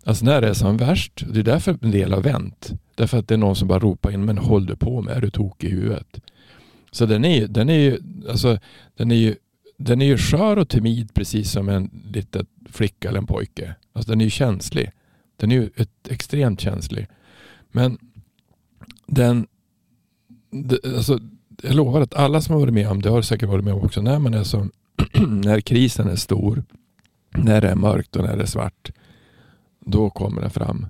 [0.03, 2.71] Alltså när det är som värst, det är därför en del har vänt.
[2.95, 5.21] Därför att det är någon som bara ropar in, men håll du på med, är
[5.21, 6.19] du tokig i huvudet?
[6.91, 7.99] Så den är, den är ju,
[8.29, 8.57] alltså
[8.97, 9.35] den är ju,
[9.77, 13.75] den är ju skör och timid precis som en liten flicka eller en pojke.
[13.93, 14.91] Alltså den är ju känslig.
[15.41, 17.07] Den är ju ett, extremt känslig.
[17.71, 17.97] Men
[19.07, 19.47] den,
[20.51, 21.19] det, alltså,
[21.61, 23.81] jag lovar att alla som har varit med om det har säkert varit med om
[23.81, 24.01] också.
[24.01, 24.71] När man är som,
[25.43, 26.63] när krisen är stor,
[27.29, 28.91] när det är mörkt och när det är svart,
[29.79, 30.85] då kommer den fram.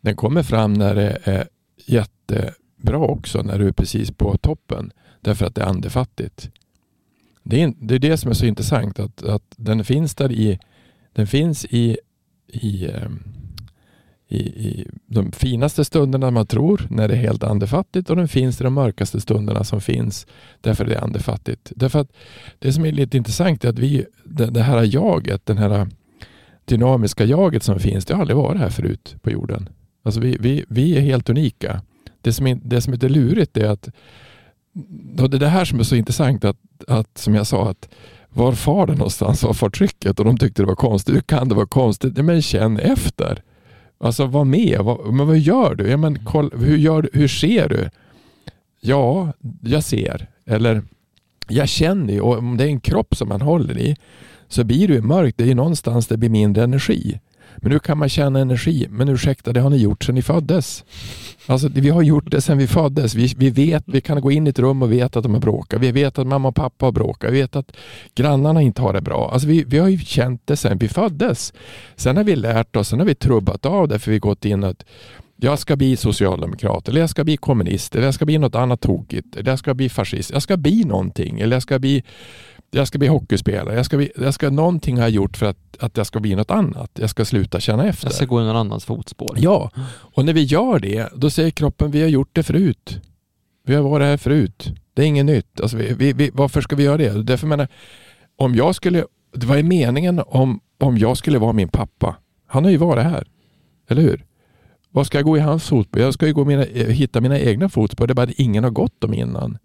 [0.00, 1.48] Den kommer fram när det är
[1.86, 4.92] jättebra också, när du är precis på toppen.
[5.20, 6.50] Därför att det är andefattigt.
[7.42, 10.58] Det är det, är det som är så intressant, att, att den finns där i,
[11.12, 11.98] den finns i,
[12.46, 13.22] i ehm,
[14.34, 18.60] i, i de finaste stunderna man tror när det är helt andefattigt och den finns
[18.60, 20.26] i de mörkaste stunderna som finns
[20.60, 21.72] därför det är andefattigt.
[21.76, 22.12] Därför att
[22.58, 25.88] det som är lite intressant är att vi, det, det här jaget, den här
[26.64, 29.68] dynamiska jaget som finns, det har aldrig varit här förut på jorden.
[30.02, 31.82] Alltså vi, vi, vi är helt unika.
[32.20, 33.88] Det som, är, det som är lite lurigt är att
[35.18, 36.56] och det är det här som är så intressant att,
[36.88, 37.88] att som jag sa att
[38.28, 39.42] var far det någonstans?
[39.42, 40.18] Var far trycket?
[40.18, 41.14] Och de tyckte det var konstigt.
[41.14, 42.24] Hur kan det vara konstigt?
[42.24, 43.42] Men känn efter.
[43.98, 44.80] Alltså var med.
[44.80, 45.88] Vad, men vad gör du?
[45.88, 47.90] Ja, men koll, hur, gör, hur ser du?
[48.80, 50.26] Ja, jag ser.
[50.46, 50.82] Eller
[51.48, 52.20] jag känner ju.
[52.20, 53.96] Och om det är en kropp som man håller i
[54.48, 55.38] så blir det ju mörkt.
[55.38, 57.20] Det är ju någonstans det blir mindre energi.
[57.56, 58.86] Men hur kan man tjäna energi?
[58.90, 60.84] Men ursäkta, det har ni gjort sedan ni föddes.
[61.46, 63.14] Alltså, vi har gjort det sedan vi föddes.
[63.14, 65.40] Vi, vi, vet, vi kan gå in i ett rum och veta att de har
[65.40, 65.80] bråkat.
[65.80, 67.32] Vi vet att mamma och pappa har bråkat.
[67.32, 67.72] Vi vet att
[68.14, 69.30] grannarna inte har det bra.
[69.32, 71.52] Alltså, vi, vi har ju känt det sedan vi föddes.
[71.96, 74.64] Sen har vi lärt oss, sen har vi trubbat av det för vi gått in
[74.64, 74.84] att
[75.36, 78.80] jag ska bli socialdemokrat, eller jag ska bli kommunist, eller jag ska bli något annat
[78.80, 80.30] tokigt, eller jag ska bli fascist.
[80.30, 82.04] Jag ska bli någonting, eller jag ska bli
[82.74, 83.74] jag ska bli hockeyspelare.
[83.74, 86.50] Jag ska, bli, jag ska någonting ha gjort för att, att jag ska bli något
[86.50, 86.90] annat.
[86.94, 88.06] Jag ska sluta känna efter.
[88.06, 89.36] Jag ska gå i någon annans fotspår.
[89.38, 93.00] Ja, och när vi gör det, då säger kroppen vi har gjort det förut.
[93.66, 94.72] Vi har varit här förut.
[94.94, 95.60] Det är inget nytt.
[95.60, 97.22] Alltså vi, vi, vi, varför ska vi göra det?
[97.22, 97.68] Därför menar,
[98.36, 99.04] om jag skulle,
[99.34, 102.16] det var meningen om, om jag skulle vara min pappa.
[102.46, 103.28] Han har ju varit här.
[103.88, 104.24] Eller hur?
[104.90, 106.02] Vad ska jag gå i hans fotspår?
[106.02, 108.06] Jag ska ju gå mina, hitta mina egna fotspår.
[108.06, 109.58] Det är bara att ingen har gått dem innan.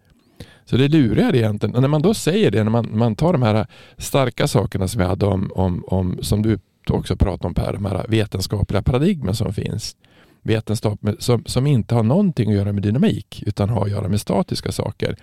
[0.70, 1.76] Så det lurar egentligen.
[1.76, 3.68] Och när man då säger det, när man, man tar de här
[3.98, 6.60] starka sakerna som vi hade om, om, om som du
[6.90, 9.96] också pratade om Per, de här vetenskapliga paradigmen som finns.
[10.42, 14.22] Vetenskap som, som inte har någonting att göra med dynamik utan har att göra med
[14.22, 15.16] statiska saker.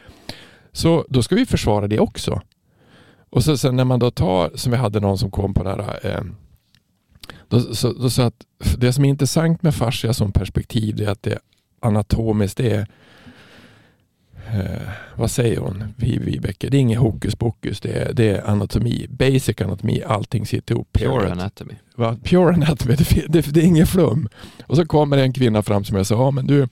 [0.73, 2.41] Så då ska vi försvara det också.
[3.31, 5.71] Och så sen när man då tar, som vi hade någon som kom på det
[5.71, 6.23] här, eh,
[7.49, 8.47] då, så, då så att
[8.79, 11.39] det som är intressant med fascia som perspektiv det är att det
[11.81, 12.87] anatomiskt är
[14.55, 16.69] eh, vad säger hon, Vibeke?
[16.69, 20.93] Det är inget hokus pokus, det är, det är anatomi, basic anatomi, allting sitter ihop.
[20.93, 21.75] Pure anatomy.
[21.97, 22.17] Va?
[22.25, 24.29] Pure anatomy, det, det, det är inget flum.
[24.67, 26.69] Och så kommer en kvinna fram som jag sa, ja men du,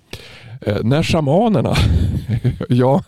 [0.60, 1.74] eh, när shamanerna,
[2.68, 3.02] ja,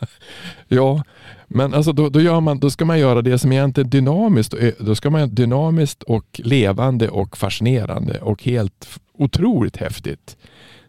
[0.69, 1.03] ja,
[1.49, 4.55] Men alltså då, då, man, då ska man göra det som egentligen är dynamiskt.
[4.79, 10.37] Då ska man dynamiskt och levande och fascinerande och helt otroligt häftigt.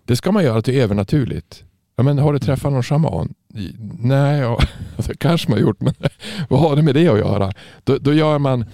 [0.05, 1.63] Det ska man göra till övernaturligt.
[1.97, 3.33] Ja, men har du träffat någon shaman?
[3.99, 4.59] Nej, ja,
[4.97, 5.93] alltså, kanske man har gjort, men
[6.49, 7.51] vad har det med det att göra?
[7.83, 8.65] Då, då gör man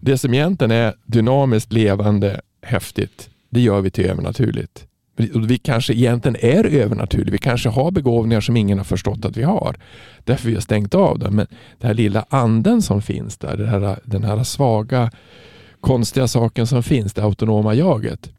[0.00, 3.30] det som egentligen är dynamiskt, levande, häftigt.
[3.50, 4.86] Det gör vi till övernaturligt.
[5.48, 7.32] Vi kanske egentligen är övernaturliga.
[7.32, 9.76] Vi kanske har begåvningar som ingen har förstått att vi har.
[10.24, 11.36] Därför vi har stängt av dem.
[11.36, 11.46] Men
[11.78, 15.10] den här lilla anden som finns där, den här, den här svaga,
[15.80, 18.30] konstiga saken som finns, det autonoma jaget.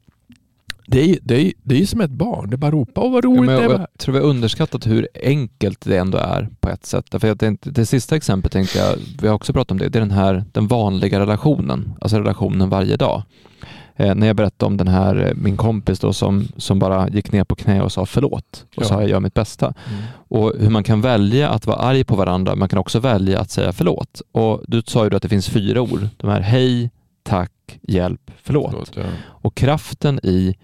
[0.91, 2.49] Det är, det, är, det är som ett barn.
[2.49, 3.69] Det bara ropar och vad roligt ja, det är.
[3.69, 7.05] Jag tror vi har underskattat hur enkelt det ändå är på ett sätt.
[7.11, 10.01] För det, det sista exemplet tänkte jag, vi har också pratat om det, det är
[10.01, 13.23] den här den vanliga relationen, alltså relationen varje dag.
[13.95, 17.31] Eh, när jag berättade om den här, eh, min kompis då som, som bara gick
[17.31, 18.87] ner på knä och sa förlåt och ja.
[18.87, 19.65] sa jag gör mitt bästa.
[19.65, 20.03] Mm.
[20.27, 23.51] Och hur man kan välja att vara arg på varandra, man kan också välja att
[23.51, 24.21] säga förlåt.
[24.31, 26.91] Och du sa ju att det finns fyra ord, de här hej,
[27.23, 28.71] tack, hjälp, förlåt.
[28.71, 29.03] förlåt ja.
[29.23, 30.55] Och kraften i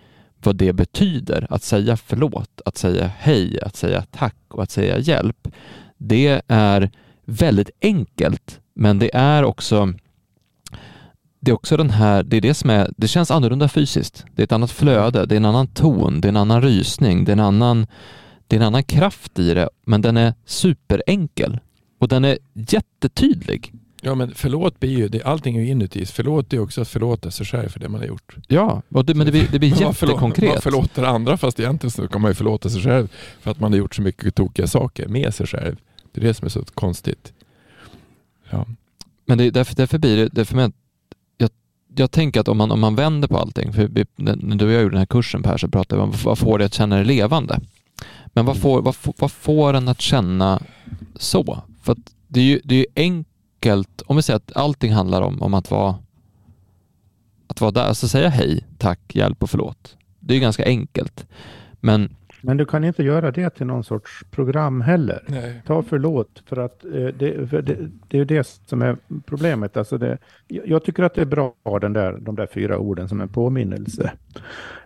[0.43, 4.99] vad det betyder att säga förlåt, att säga hej, att säga tack och att säga
[4.99, 5.47] hjälp.
[5.97, 6.91] Det är
[7.25, 9.93] väldigt enkelt, men det är också
[11.39, 14.25] det är också den här, det är det som är, det känns annorlunda fysiskt.
[14.35, 17.25] Det är ett annat flöde, det är en annan ton, det är en annan rysning,
[17.25, 17.87] det är en annan,
[18.47, 21.59] det är en annan kraft i det, men den är superenkel
[21.99, 23.73] och den är jättetydlig.
[24.07, 26.05] Ja men förlåt blir ju, det, allting är ju inuti.
[26.05, 28.35] Förlåt är också att förlåta sig själv för det man har gjort.
[28.47, 30.53] Ja, det, men det blir, det blir jättekonkret.
[30.53, 33.07] Man förlåter andra fast egentligen så kan man ju förlåta sig själv
[33.41, 35.75] för att man har gjort så mycket tokiga saker med sig själv.
[36.11, 37.33] Det är det som är så konstigt.
[38.49, 38.65] Ja.
[39.25, 40.73] Men det, därför, därför blir det, därför men,
[41.37, 41.49] jag,
[41.95, 44.71] jag tänker att om man, om man vänder på allting, för vi, när du och
[44.71, 46.95] jag gjorde den här kursen Per så pratade vi om vad får det att känna
[46.95, 47.59] dig levande?
[48.25, 50.61] Men vad får, vad, vad får en att känna
[51.15, 51.61] så?
[51.83, 51.95] För
[52.27, 55.53] det är ju det är enkelt enkelt, om vi säger att allting handlar om, om
[55.53, 55.95] att vara
[57.47, 59.97] att vara där, alltså säga hej, tack, hjälp och förlåt.
[60.19, 61.27] Det är ganska enkelt.
[61.79, 62.09] Men
[62.41, 65.23] men du kan inte göra det till någon sorts program heller.
[65.27, 65.61] Nej.
[65.65, 67.77] Ta förlåt, för att eh, det, för det,
[68.07, 69.77] det, är det som är problemet.
[69.77, 73.21] Alltså det, jag tycker att det är bra, den där, de där fyra orden som
[73.21, 74.11] en påminnelse.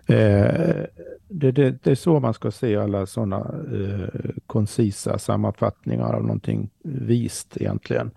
[0.07, 0.85] Eh,
[1.27, 3.37] det, det, det, är så man ska se alla sådana
[3.73, 8.11] eh, koncisa sammanfattningar av någonting vist egentligen eh,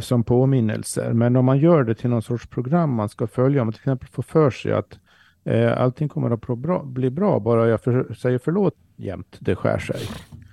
[0.00, 1.12] som påminnelser.
[1.12, 3.80] Men om man gör det till någon sorts program man ska följa, om man till
[3.80, 4.98] exempel får för sig att
[5.44, 9.78] eh, allting kommer att bra, bli bra bara jag för, säger förlåt jämt, det skär
[9.78, 10.00] sig.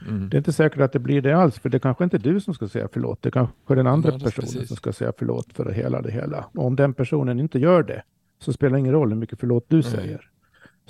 [0.07, 0.29] Mm.
[0.29, 2.39] Det är inte säkert att det blir det alls, för det kanske inte är du
[2.39, 3.21] som ska säga förlåt.
[3.21, 4.67] Det kanske är den andra ja, personen precis.
[4.67, 6.45] som ska säga förlåt för hela det hela.
[6.53, 8.03] Och om den personen inte gör det,
[8.39, 9.83] så spelar det ingen roll hur mycket förlåt du mm.
[9.83, 10.30] säger.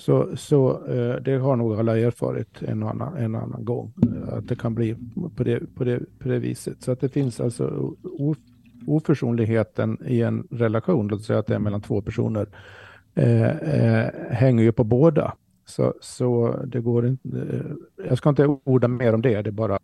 [0.02, 4.47] Så, så eh, det har nog alla erfarit en annan, en annan gång, eh, att
[4.47, 4.95] det kan bli
[5.36, 6.84] på det, på det, på det viset.
[6.84, 7.93] Så att det finns alltså
[8.88, 12.47] oförsonligheten i en relation, låt säga att det är mellan två personer,
[13.16, 15.34] eh, eh, hänger ju på båda.
[15.66, 19.52] Så, så det går inte, eh, jag ska inte orda mer om det, det är
[19.52, 19.80] bara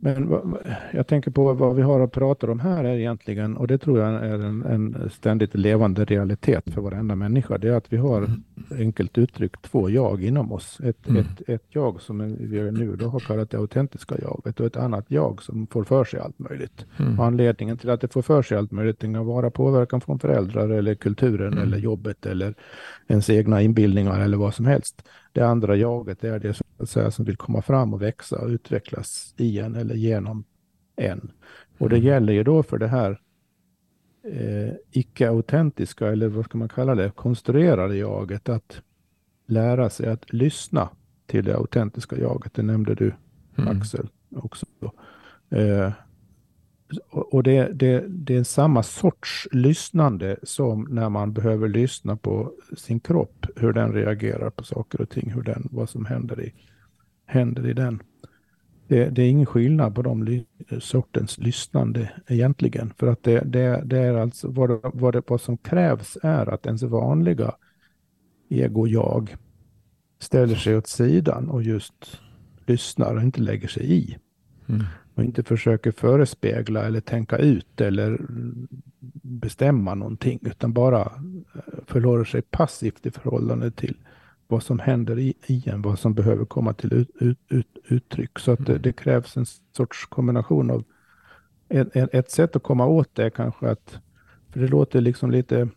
[0.00, 0.54] men
[0.92, 3.98] jag tänker på vad vi har att prata om här är egentligen, och det tror
[3.98, 8.30] jag är en, en ständigt levande realitet för varenda människa, det är att vi har
[8.78, 10.80] enkelt uttryckt två jag inom oss.
[10.84, 11.20] Ett, mm.
[11.20, 15.04] ett, ett jag som vi nu då har kallat det autentiska jaget och ett annat
[15.08, 16.86] jag som får för sig allt möjligt.
[16.96, 17.18] Mm.
[17.18, 20.68] Och anledningen till att det får för sig allt möjligt kan vara påverkan från föräldrar
[20.68, 21.64] eller kulturen mm.
[21.64, 22.54] eller jobbet eller
[23.08, 25.02] ens egna inbildningar eller vad som helst
[25.38, 29.34] det andra jaget är det att säga, som vill komma fram och växa och utvecklas
[29.36, 30.44] i en eller genom
[30.96, 31.30] en.
[31.78, 32.08] Och det mm.
[32.08, 33.20] gäller ju då för det här
[34.22, 38.82] eh, icke-autentiska, eller vad ska man kalla det, konstruerade jaget att
[39.46, 40.88] lära sig att lyssna
[41.26, 42.54] till det autentiska jaget.
[42.54, 43.14] Det nämnde du,
[43.56, 43.78] mm.
[43.78, 44.66] Axel, också.
[45.50, 45.92] Eh,
[47.10, 53.00] och det, det, det är samma sorts lyssnande som när man behöver lyssna på sin
[53.00, 56.54] kropp, hur den reagerar på saker och ting, hur den, vad som händer i,
[57.26, 58.02] händer i den.
[58.86, 60.44] Det, det är ingen skillnad på de
[60.80, 65.56] sortens lyssnande egentligen, för att det, det, det är alltså vad, vad, det, vad som
[65.56, 67.54] krävs är att ens vanliga
[68.48, 69.36] ego-jag
[70.18, 72.20] ställer sig åt sidan och just
[72.66, 74.16] lyssnar och inte lägger sig i.
[74.68, 74.84] Mm
[75.18, 78.20] och inte försöker förespegla eller tänka ut eller
[79.22, 83.96] bestämma någonting utan bara eh, förhåller sig passivt i förhållande till
[84.46, 88.38] vad som händer i, i en, vad som behöver komma till ut, ut, ut, uttryck.
[88.38, 89.46] Så att det, det, krävs en
[89.76, 90.84] sorts kombination av
[91.68, 93.98] ett, ett sätt att komma åt det är kanske att,
[94.50, 95.68] för det låter liksom lite,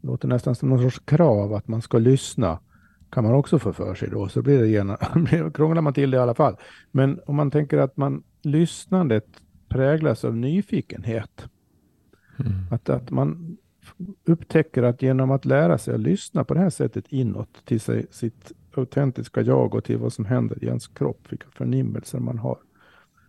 [0.00, 2.58] låter nästan som någon sorts krav att man ska lyssna
[3.16, 4.96] kan man också få för sig då, så blir det gärna,
[5.54, 6.56] krånglar man till det i alla fall.
[6.90, 9.26] Men om man tänker att man lyssnandet
[9.68, 11.48] präglas av nyfikenhet,
[12.38, 12.52] mm.
[12.70, 13.56] att, att man
[14.24, 18.06] upptäcker att genom att lära sig att lyssna på det här sättet inåt till sig,
[18.10, 22.58] sitt autentiska jag och till vad som händer i ens kropp, vilka förnimmelser man har,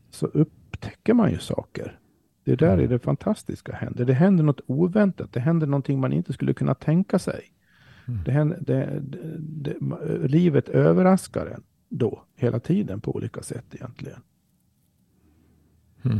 [0.09, 1.99] så upptäcker man ju saker.
[2.43, 2.89] Det är där mm.
[2.89, 4.05] det fantastiska händer.
[4.05, 5.33] Det händer något oväntat.
[5.33, 7.53] Det händer någonting man inte skulle kunna tänka sig.
[8.07, 8.23] Mm.
[8.23, 9.03] Det händer, det,
[9.39, 9.75] det,
[10.27, 14.19] livet överraskar en då, hela tiden på olika sätt egentligen.
[16.03, 16.19] Mm.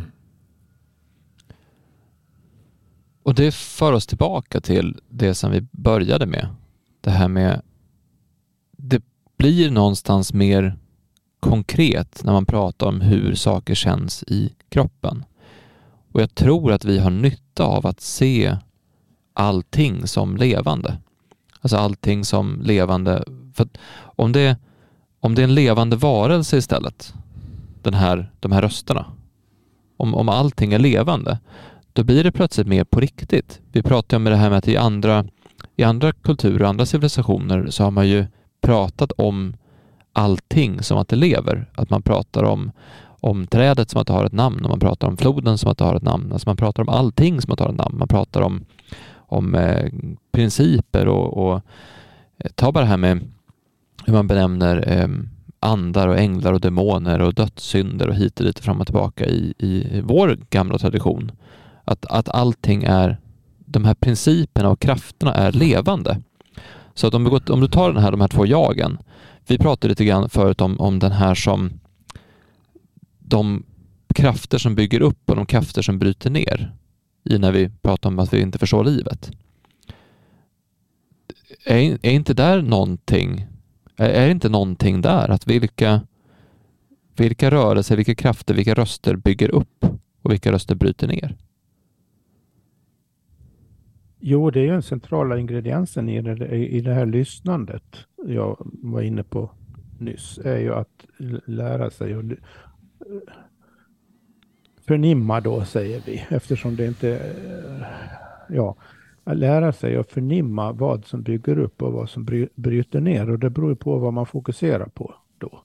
[3.24, 6.48] Och det för oss tillbaka till det som vi började med.
[7.02, 7.62] Det här med,
[8.72, 9.04] det
[9.38, 10.78] blir någonstans mer
[11.40, 15.26] konkret när man pratar om hur saker känns i kroppen.
[16.12, 18.58] Och jag tror att vi har nytta av att se
[19.34, 20.98] allting som levande.
[21.62, 23.24] Alltså allting som levande.
[23.54, 23.68] För
[24.00, 24.58] om det,
[25.20, 27.14] om det är en levande varelse istället,
[27.82, 29.06] den här, de här rösterna,
[29.98, 31.40] om, om allting är levande,
[31.94, 33.62] då blir det plötsligt mer på riktigt.
[33.72, 35.26] Vi pratar om det här med att i andra,
[35.76, 38.26] i andra kulturer och andra civilisationer så har man ju
[38.62, 39.54] pratat om
[40.14, 41.70] allting som att det lever.
[41.76, 42.72] Att man pratar om,
[43.20, 45.78] om trädet som att det har ett namn och man pratar om floden som att
[45.78, 46.32] det har ett namn.
[46.34, 47.98] Alltså man pratar om allting som att det har ett namn.
[47.98, 48.66] Man pratar om,
[49.28, 49.92] om eh,
[50.32, 51.62] principer och, och
[52.38, 53.20] eh, ta bara det här med
[54.06, 58.60] hur man benämner ehm, andar och änglar och demoner och dödssynder och hit och dit
[58.60, 61.32] fram och tillbaka i, i vår gamla tradition.
[61.84, 63.18] Att, att allting är,
[63.66, 66.22] de här principerna och krafterna är levande.
[66.94, 68.98] Så att om, vi går, om du tar den här, de här två jagen.
[69.48, 71.80] Vi pratade lite grann förut om, om den här som
[73.20, 73.64] de
[74.16, 76.74] krafter som bygger upp och de krafter som bryter ner
[77.28, 79.32] i när vi pratar om att vi inte förstår livet.
[81.66, 83.48] Är, är inte där någonting,
[83.96, 86.02] är, är inte någonting där att vilka,
[87.18, 89.86] vilka rörelser, vilka krafter, vilka röster bygger upp
[90.22, 91.36] och vilka röster bryter ner?
[94.20, 99.02] Jo, det är ju den centrala ingrediensen i det, i det här lyssnandet jag var
[99.02, 99.52] inne på
[100.00, 101.06] nyss, är ju att
[101.46, 102.24] lära sig och
[104.88, 107.36] förnimma då, säger vi, eftersom det inte,
[108.50, 108.76] ja,
[109.24, 113.40] att lära sig att förnimma vad som bygger upp och vad som bryter ner och
[113.40, 115.64] det beror på vad man fokuserar på då.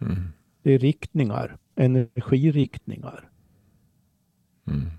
[0.00, 0.28] Mm.
[0.62, 3.28] Det är riktningar, energiriktningar.
[4.66, 4.90] Mm.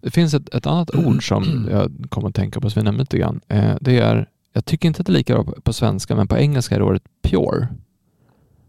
[0.00, 3.02] Det finns ett, ett annat ord som jag kommer att tänka på, som vi nämnde
[3.02, 3.40] lite grann.
[3.48, 6.28] Eh, det är, jag tycker inte att det är lika bra på, på svenska, men
[6.28, 7.68] på engelska är det ordet pure.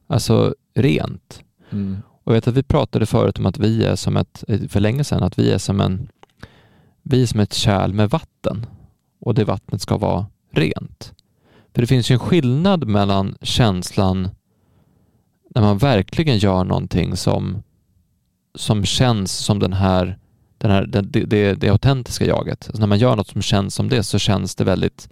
[0.07, 1.43] Alltså rent.
[1.69, 1.97] Mm.
[2.23, 5.03] Och jag vet att vi pratade förut om att vi är som ett, för länge
[5.03, 6.07] sedan, att vi är som en,
[7.03, 8.65] vi är som ett kärl med vatten
[9.19, 11.13] och det vattnet ska vara rent.
[11.73, 14.29] För det finns ju en skillnad mellan känslan
[15.55, 17.63] när man verkligen gör någonting som,
[18.55, 20.17] som känns som den här
[20.57, 22.65] den här, det, det, det autentiska jaget.
[22.67, 25.09] Alltså när man gör något som känns som det så känns det väldigt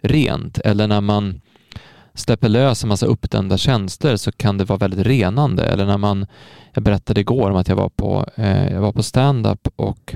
[0.00, 0.58] rent.
[0.58, 1.40] Eller när man
[2.18, 5.64] släpper lös en massa uppdämda tjänster så kan det vara väldigt renande.
[5.64, 6.26] Eller när man,
[6.74, 10.14] jag berättade igår om att jag var på, eh, jag var på stand-up och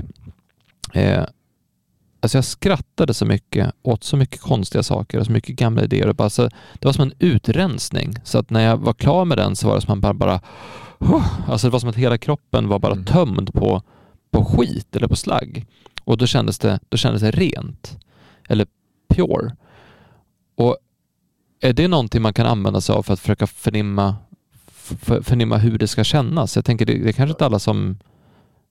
[0.92, 1.24] eh,
[2.20, 6.08] alltså jag skrattade så mycket åt så mycket konstiga saker och så mycket gamla idéer.
[6.08, 6.42] Och bara så,
[6.78, 8.14] det var som en utrensning.
[8.24, 10.40] Så att när jag var klar med den så var det som att man bara,
[10.98, 13.04] bara alltså det var som att hela kroppen var bara mm.
[13.04, 13.82] tömd på
[14.32, 15.66] på skit eller på slagg.
[16.04, 17.98] Och då kändes det, då kändes det rent.
[18.48, 18.66] Eller
[19.08, 19.56] pure.
[20.54, 20.76] Och
[21.62, 24.16] är det någonting man kan använda sig av för att försöka förnimma,
[24.66, 26.56] för, förnimma hur det ska kännas?
[26.56, 27.98] Jag tänker det, det är kanske inte alla som,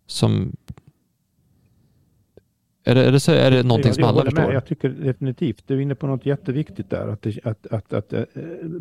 [0.07, 0.55] som
[2.83, 4.41] är det, är det, så, är det någonting jag, som alla förstår?
[4.41, 4.55] Med.
[4.55, 7.07] Jag tycker definitivt, du är inne på något jätteviktigt där.
[7.07, 8.23] Att, det, att, att, att, eh,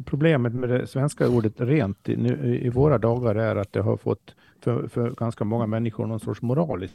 [0.05, 3.97] problemet med det svenska ordet rent i, nu, i våra dagar är att det har
[3.97, 6.95] fått för, för ganska många människor någon sorts moralisk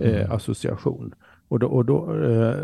[0.00, 0.32] eh, mm.
[0.32, 1.14] association.
[1.50, 2.54] Och, då, och då, eh,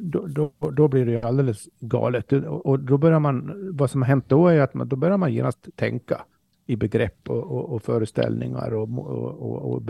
[0.00, 2.32] då, då, då, blir det alldeles galet.
[2.32, 5.32] Och då börjar man, vad som har hänt då är att man, då börjar man
[5.32, 6.20] genast tänka
[6.66, 9.82] i begrepp och, och, och föreställningar och, och, och,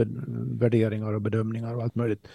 [0.62, 2.28] värderingar och bedömningar och allt möjligt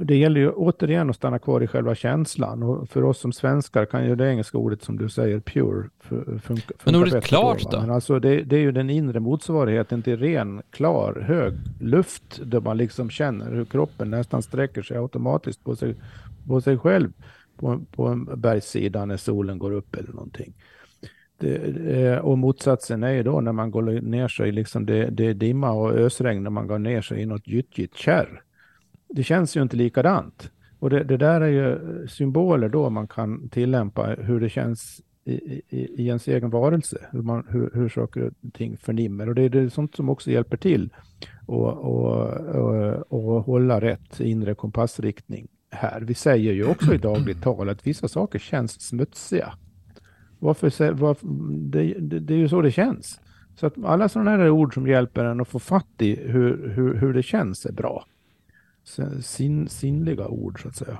[0.00, 3.84] det gäller ju återigen att stanna kvar i själva känslan och för oss som svenskar
[3.84, 7.80] kan ju det engelska ordet som du säger, pure, funka, funka Men ordet klart då?
[7.80, 12.60] Men alltså det, det, är ju den inre motsvarigheten till ren, klar, hög luft där
[12.60, 15.94] man liksom känner hur kroppen nästan sträcker sig automatiskt på sig,
[16.46, 17.12] på sig själv
[17.56, 20.54] på, på en bergssida när solen går upp eller någonting.
[21.38, 21.56] Det,
[22.02, 25.34] eh, och motsatsen är ju då när man går ner sig, liksom det, det är
[25.34, 28.42] dimma och ösregn när man går ner sig i något gyttjigt kärr
[29.12, 30.50] det känns ju inte likadant.
[30.78, 35.32] Och det, det, där är ju symboler då man kan tillämpa hur det känns i,
[35.32, 39.28] i, i ens egen varelse, hur, man, hur, hur saker och ting förnimmer.
[39.28, 41.78] Och det är det sånt som också hjälper till att och,
[42.54, 46.00] och, och hålla rätt inre kompassriktning här.
[46.00, 49.54] Vi säger ju också i dagligt tal att vissa saker känns smutsiga.
[50.38, 51.26] Varför, varför,
[51.70, 53.20] det, det, det är ju så det känns.
[53.56, 56.94] Så att alla sådana här ord som hjälper en att få fatt i hur, hur,
[56.94, 58.04] hur det känns är bra.
[59.22, 60.98] Sin, sinnliga ord så att säga.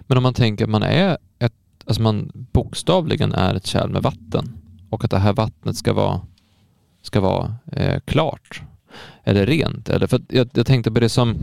[0.00, 1.54] Men om man tänker att man är ett,
[1.84, 4.48] alltså man bokstavligen är ett kärl med vatten
[4.90, 6.20] och att det här vattnet ska vara,
[7.02, 8.62] ska vara eh, klart
[9.24, 9.88] eller rent.
[9.88, 11.36] Eller för jag, jag, tänkte på det som,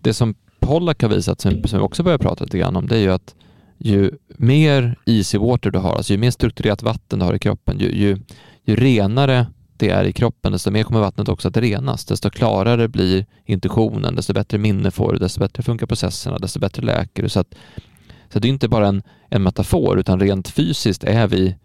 [0.00, 2.96] det som Pollack har visat, som, som vi också börjar prata lite grann om, det
[2.96, 3.34] är ju att
[3.78, 7.78] ju mer easy water du har, alltså ju mer strukturerat vatten du har i kroppen,
[7.78, 8.18] ju, ju,
[8.64, 9.46] ju renare
[9.78, 12.04] det är i kroppen, desto mer kommer vattnet också att renas.
[12.04, 16.82] Desto klarare blir intuitionen, desto bättre minne får du, desto bättre funkar processerna, desto bättre
[16.82, 17.28] läker du.
[17.28, 17.54] Så, att,
[18.28, 21.56] så det är inte bara en, en metafor, utan rent fysiskt är vi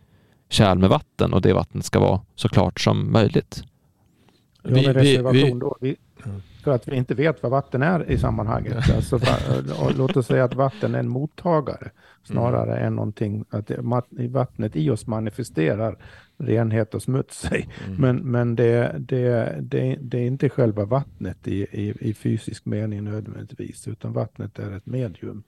[0.50, 3.64] kärl med vatten och det vattnet ska vara så klart som möjligt.
[4.64, 5.78] Ja, med reservation då.
[5.82, 5.96] Vi,
[6.64, 8.96] för att vi inte vet vad vatten är i sammanhanget.
[8.96, 9.20] Alltså,
[9.98, 11.92] låt oss säga att vatten är en mottagare
[12.24, 12.88] snarare mm.
[12.88, 13.72] än någonting att
[14.30, 15.98] vattnet i oss manifesterar
[16.38, 17.70] renhet och smuts sig.
[17.86, 18.02] Mm.
[18.02, 23.04] Men, men det, det, det, det, är inte själva vattnet i, i, i, fysisk mening
[23.04, 25.44] nödvändigtvis, utan vattnet är ett medium.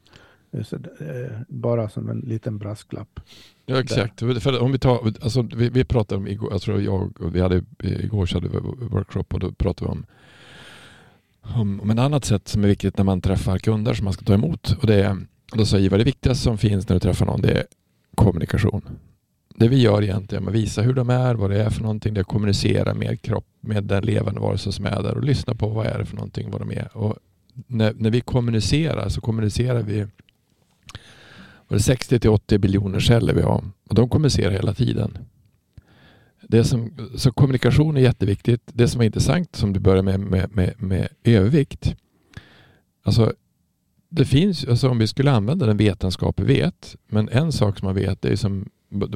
[0.64, 3.20] Så, eh, bara som en liten brasklapp.
[3.66, 4.20] Ja exakt.
[4.20, 7.42] För om vi, tar, alltså, vi, vi pratade om igår, jag tror jag och vi
[7.42, 8.58] hade igår så hade vi
[8.88, 10.06] workshop och då pratade vi om
[11.54, 14.26] om, om en annat sätt som är viktigt när man träffar kunder som man ska
[14.26, 14.78] ta emot.
[14.82, 15.18] Och det är,
[15.58, 17.66] då sa Ivar, det viktigaste som finns när du träffar någon det är
[18.16, 18.82] kommunikation.
[19.56, 22.14] Det vi gör egentligen är att visa hur de är, vad det är för någonting,
[22.14, 25.56] det är att kommunicera med kropp, med den levande varelsen som är där och lyssna
[25.56, 26.98] på vad är det för någonting, vad de är.
[26.98, 27.16] Och
[27.68, 30.08] när, när vi kommunicerar så kommunicerar vi
[31.80, 35.18] 60 till 80 biljoner celler vi har och de kommunicerar hela tiden.
[36.42, 38.62] Det som, så kommunikation är jätteviktigt.
[38.66, 41.96] Det som är intressant som du börjar med, med, med, med övervikt.
[43.04, 43.34] Alltså,
[44.16, 47.86] det finns, alltså om vi skulle använda den vetenskap vi vet, men en sak som
[47.86, 48.70] man vet det är som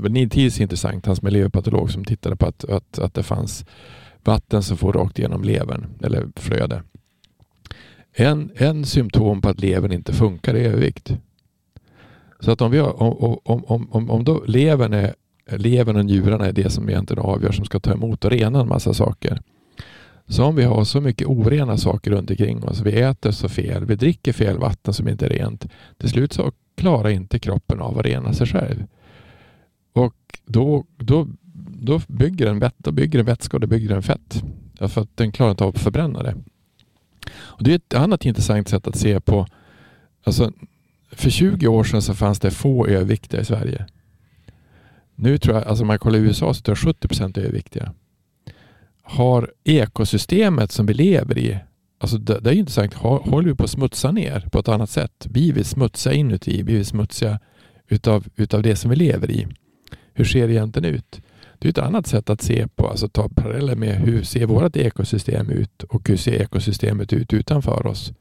[0.10, 3.66] Neil Teese är intressant, hans miljöpatolog som tittade på att, att, att det fanns
[4.24, 6.84] vatten som får rakt igenom levern eller flöde.
[8.14, 11.14] En, en symptom på att levern inte funkar är övervikt.
[12.39, 15.14] Så att om, vi har, om, om, om, om, om då levern, är,
[15.47, 18.68] levern och njurarna är det som egentligen avgör som ska ta emot och rena en
[18.68, 19.41] massa saker.
[20.30, 23.86] Så om vi har så mycket orena saker runt omkring oss, vi äter så fel,
[23.86, 25.66] vi dricker fel vatten som inte är rent.
[25.98, 28.86] Till slut så klarar inte kroppen av att rena sig själv.
[29.94, 30.16] Och
[30.46, 31.28] då, då,
[31.80, 34.44] då bygger den vett, då bygger den vätska och då bygger den fett.
[34.80, 36.36] Därför att den klarar inte av att förbränna det.
[37.32, 39.48] Och det är ett annat intressant sätt att se på.
[40.24, 40.52] Alltså,
[41.12, 43.86] för 20 år sedan så fanns det få överviktiga i Sverige.
[45.16, 47.42] Nu tror jag, alltså om man kollar i USA så tror jag 70 procent är
[47.42, 47.94] överviktiga.
[49.10, 51.57] Har ekosystemet som vi lever i,
[51.99, 55.28] alltså det, det är intressant, håller vi på att smutsa ner på ett annat sätt?
[55.28, 56.64] Blir vi smutsiga inuti?
[56.64, 57.39] Blir vi smutsiga
[57.88, 59.47] utav, utav det som vi lever i?
[60.14, 61.22] Hur ser det egentligen ut?
[61.60, 64.76] Det är ett annat sätt att se på, alltså ta paralleller med hur ser vårt
[64.76, 68.14] ekosystem ut och hur ser ekosystemet ut utanför oss?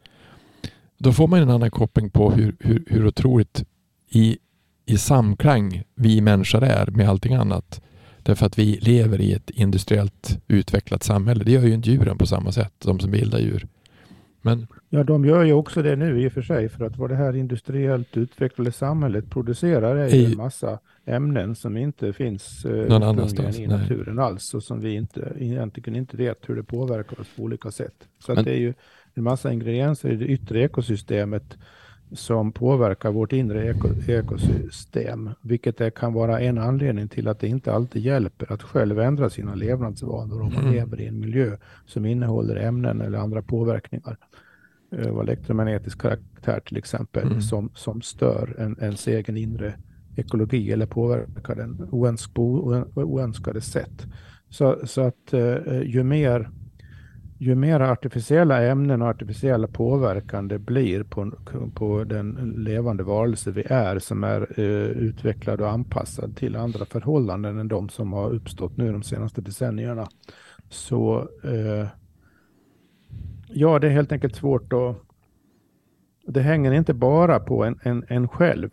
[0.99, 3.64] Då får man en annan koppling på hur, hur, hur otroligt
[4.11, 4.39] i,
[4.86, 7.80] i samklang vi människor är med allting annat.
[8.29, 11.45] Därför att vi lever i ett industriellt utvecklat samhälle.
[11.45, 13.66] Det gör ju inte djuren på samma sätt, de som bildar djur.
[14.43, 14.66] Men...
[14.89, 17.16] Ja, de gör ju också det nu i och för sig, för att vad det
[17.16, 23.03] här industriellt utvecklade samhället producerar är ju en massa ämnen som inte finns eh, Någon
[23.03, 24.24] annanstans, i naturen nej.
[24.24, 28.09] alls och som vi inte, egentligen inte vet hur det påverkar oss på olika sätt.
[28.18, 28.45] Så Men...
[28.45, 28.74] det är ju
[29.14, 31.59] en massa ingredienser i det yttre ekosystemet
[32.13, 37.73] som påverkar vårt inre eko ekosystem, vilket kan vara en anledning till att det inte
[37.73, 40.73] alltid hjälper att själv ändra sina levnadsvanor om man mm.
[40.75, 41.57] lever i en miljö
[41.87, 44.17] som innehåller ämnen eller andra påverkningar
[44.93, 47.41] av eh, elektromagnetisk karaktär till exempel, mm.
[47.41, 49.75] som, som stör en, ens egen inre
[50.17, 52.43] ekologi eller påverkar den oönsk, på
[52.95, 54.07] oönskade sätt.
[54.51, 56.51] Så, så att eh, ju mer
[57.39, 61.32] ju mer artificiella ämnen och artificiella påverkan det blir på,
[61.74, 67.59] på den levande varelse vi är som är eh, utvecklad och anpassad till andra förhållanden
[67.59, 70.09] än de som har uppstått nu de senaste decennierna.
[70.68, 71.86] Så eh,
[73.49, 74.97] ja, det är helt enkelt svårt att...
[76.26, 78.70] Det hänger inte bara på en, en, en själv,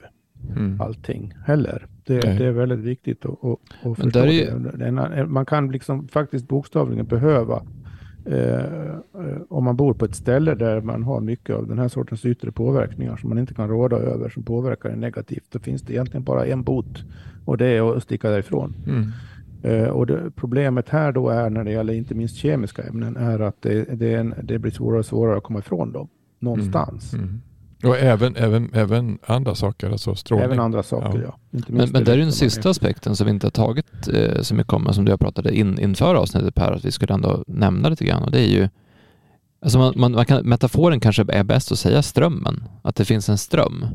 [0.49, 0.81] mm.
[0.81, 1.87] allting heller.
[2.05, 4.25] Det, det, är väldigt viktigt att, att, att förstå.
[4.25, 4.59] Ju...
[4.59, 4.91] Det.
[5.25, 7.63] Man kan liksom faktiskt bokstavligen behöva
[8.25, 8.97] eh,
[9.49, 12.51] om man bor på ett ställe där man har mycket av den här sortens yttre
[12.51, 16.23] påverkningar som man inte kan råda över, som påverkar en negativt, då finns det egentligen
[16.23, 17.03] bara en bot
[17.45, 18.75] och det är att sticka därifrån.
[18.87, 19.11] Mm.
[19.63, 23.39] Eh, och det, problemet här då är när det gäller inte minst kemiska ämnen är
[23.39, 26.07] att det, det, är en, det blir svårare och svårare att komma ifrån dem
[26.39, 27.13] någonstans.
[27.13, 27.41] Mm.
[27.83, 30.45] Och även, även, även andra saker, alltså strålning.
[30.45, 31.37] Även andra saker, ja.
[31.51, 31.59] ja.
[31.67, 34.73] men, men det är den sista aspekten som vi inte har tagit eh, så mycket
[34.73, 38.05] om, som du har pratat in, inför avsnittet Per, att vi skulle ändå nämna lite
[38.05, 38.23] grann.
[38.23, 38.69] Och det är ju,
[39.61, 43.29] alltså man, man, man kan, metaforen kanske är bäst att säga strömmen, att det finns
[43.29, 43.85] en ström.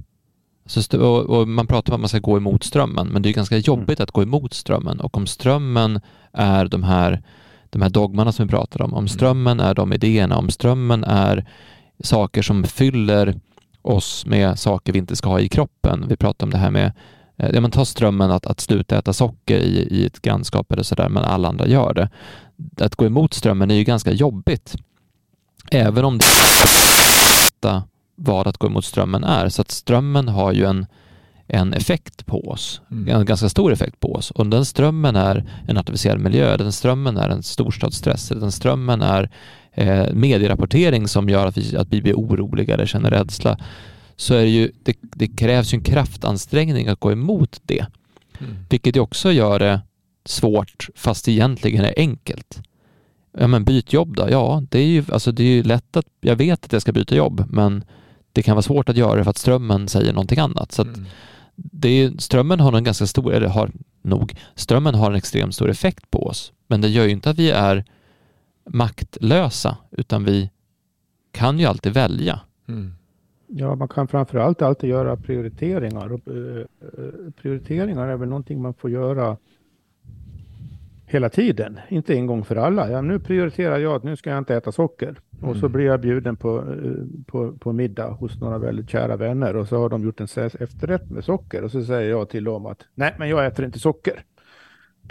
[0.66, 3.33] Så, och, och man pratar om att man ska gå emot strömmen, men det är
[3.33, 4.05] ganska jobbigt mm.
[4.05, 5.01] att gå emot strömmen.
[5.01, 6.01] Och om strömmen
[6.33, 7.22] är de här,
[7.70, 9.09] de här dogmarna som vi pratar om, om mm.
[9.09, 11.47] strömmen är de idéerna, om strömmen är
[12.03, 13.41] saker som fyller
[13.83, 16.07] oss med saker vi inte ska ha i kroppen.
[16.09, 16.93] Vi pratar om det här med
[17.37, 20.83] eh, Ja, man tar strömmen att, att sluta äta socker i, i ett grannskap eller
[20.83, 22.09] sådär, men alla andra gör det.
[22.85, 24.76] Att gå emot strömmen är ju ganska jobbigt.
[25.70, 27.83] Även om det
[28.22, 29.49] vad att gå emot strömmen är.
[29.49, 30.87] Så att strömmen har ju en,
[31.47, 33.16] en effekt på oss, mm.
[33.16, 34.33] en ganska stor effekt på oss.
[34.35, 39.31] Om den strömmen är en artificiell miljö, den strömmen är en storstadsstress, den strömmen är
[39.72, 43.58] eh, medierapportering som gör att vi, att vi blir oroliga eller känner rädsla,
[44.16, 47.86] så är det ju, det, det krävs ju en kraftansträngning att gå emot det.
[48.38, 48.56] Mm.
[48.68, 49.80] Vilket ju också gör det
[50.24, 52.62] svårt, fast egentligen är enkelt.
[53.38, 54.26] Ja men byt jobb då?
[54.30, 56.92] Ja, det är ju, alltså det är ju lätt att, jag vet att jag ska
[56.92, 57.84] byta jobb, men
[58.32, 60.72] det kan vara svårt att göra det för att strömmen säger någonting annat.
[60.72, 61.06] Så mm.
[61.54, 63.70] det är, strömmen har en ganska stor, eller har
[64.02, 66.52] nog, strömmen har en extremt stor effekt på oss.
[66.66, 67.84] Men det gör ju inte att vi är
[68.64, 70.50] maktlösa, utan vi
[71.32, 72.40] kan ju alltid välja.
[72.68, 72.92] Mm.
[73.46, 76.12] Ja, man kan framförallt alltid göra prioriteringar.
[76.12, 76.64] Och, uh,
[77.42, 79.36] prioriteringar är väl någonting man får göra
[81.11, 82.90] hela tiden, inte en gång för alla.
[82.90, 85.16] Ja, nu prioriterar jag att nu ska jag inte äta socker.
[85.40, 85.72] Och så mm.
[85.72, 89.78] blir jag bjuden på, eh, på, på middag hos några väldigt kära vänner och så
[89.78, 93.14] har de gjort en efterrätt med socker och så säger jag till dem att nej,
[93.18, 94.24] men jag äter inte socker.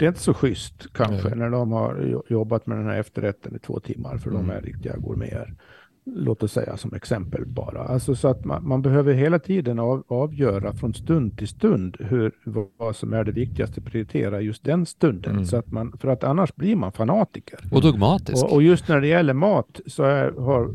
[0.00, 1.38] Det är inte så schysst kanske mm.
[1.38, 4.46] när de har jobbat med den här efterrätten i två timmar för mm.
[4.46, 5.54] de är riktiga gourmeter
[6.04, 7.82] låt oss säga som exempel bara.
[7.82, 12.32] Alltså så att man, man behöver hela tiden av, avgöra från stund till stund hur,
[12.78, 15.32] vad som är det viktigaste att prioritera just den stunden.
[15.32, 15.44] Mm.
[15.44, 17.60] Så att man, för att annars blir man fanatiker.
[17.72, 18.44] Och dogmatisk.
[18.44, 20.70] Och, och just när det gäller mat så är, har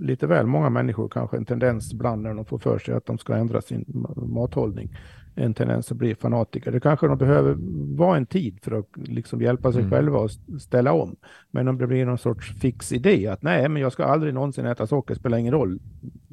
[0.00, 3.18] lite väl många människor kanske en tendens ibland när de får för sig att de
[3.18, 4.96] ska ändra sin mathållning
[5.34, 6.72] en tendens att bli fanatiker.
[6.72, 7.56] Det kanske de behöver
[7.96, 9.90] vara en tid för att liksom hjälpa sig mm.
[9.90, 11.16] själva att ställa om.
[11.50, 14.66] Men om det blir någon sorts fix idé att nej, men jag ska aldrig någonsin
[14.66, 15.78] äta socker, spelar ingen roll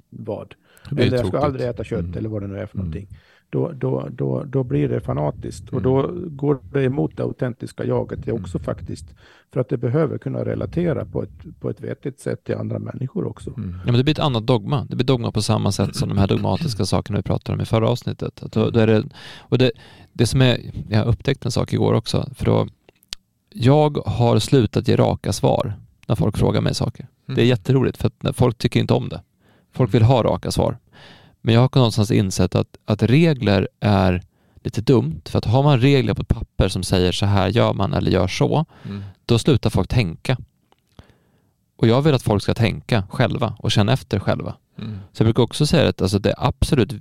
[0.09, 0.55] vad.
[0.91, 2.17] Eller jag ska aldrig äta kött mm.
[2.17, 3.07] eller vad det nu är för mm.
[3.49, 5.71] Då, då, då, då blir det fanatiskt.
[5.71, 5.75] Mm.
[5.75, 8.65] Och då går det emot det autentiska jaget det också mm.
[8.65, 9.05] faktiskt.
[9.53, 13.27] För att det behöver kunna relatera på ett, på ett vettigt sätt till andra människor
[13.27, 13.49] också.
[13.49, 13.75] Mm.
[13.85, 14.85] Ja, men det blir ett annat dogma.
[14.89, 17.65] Det blir dogma på samma sätt som de här dogmatiska sakerna vi pratade om i
[17.65, 18.43] förra avsnittet.
[18.43, 19.03] Att då, då är det,
[19.39, 19.71] och det,
[20.13, 22.67] det som är, jag upptäckte en sak igår också, för då,
[23.49, 25.73] jag har slutat ge raka svar
[26.07, 27.07] när folk frågar mig saker.
[27.27, 27.35] Mm.
[27.35, 29.21] Det är jätteroligt för att folk tycker inte om det.
[29.71, 30.77] Folk vill ha raka svar.
[31.41, 34.21] Men jag har någonstans insett att, att regler är
[34.63, 35.21] lite dumt.
[35.25, 38.11] För att har man regler på ett papper som säger så här gör man eller
[38.11, 39.03] gör så, mm.
[39.25, 40.37] då slutar folk tänka.
[41.77, 44.55] Och jag vill att folk ska tänka själva och känna efter själva.
[44.77, 44.99] Mm.
[45.13, 46.93] Så jag brukar också säga att alltså det absolut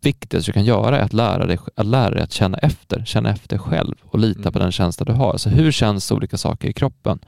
[0.00, 3.30] viktigaste du kan göra är att lära dig att, lära dig att känna efter, känna
[3.30, 4.52] efter själv och lita mm.
[4.52, 5.32] på den känsla du har.
[5.32, 7.18] Alltså hur känns olika saker i kroppen?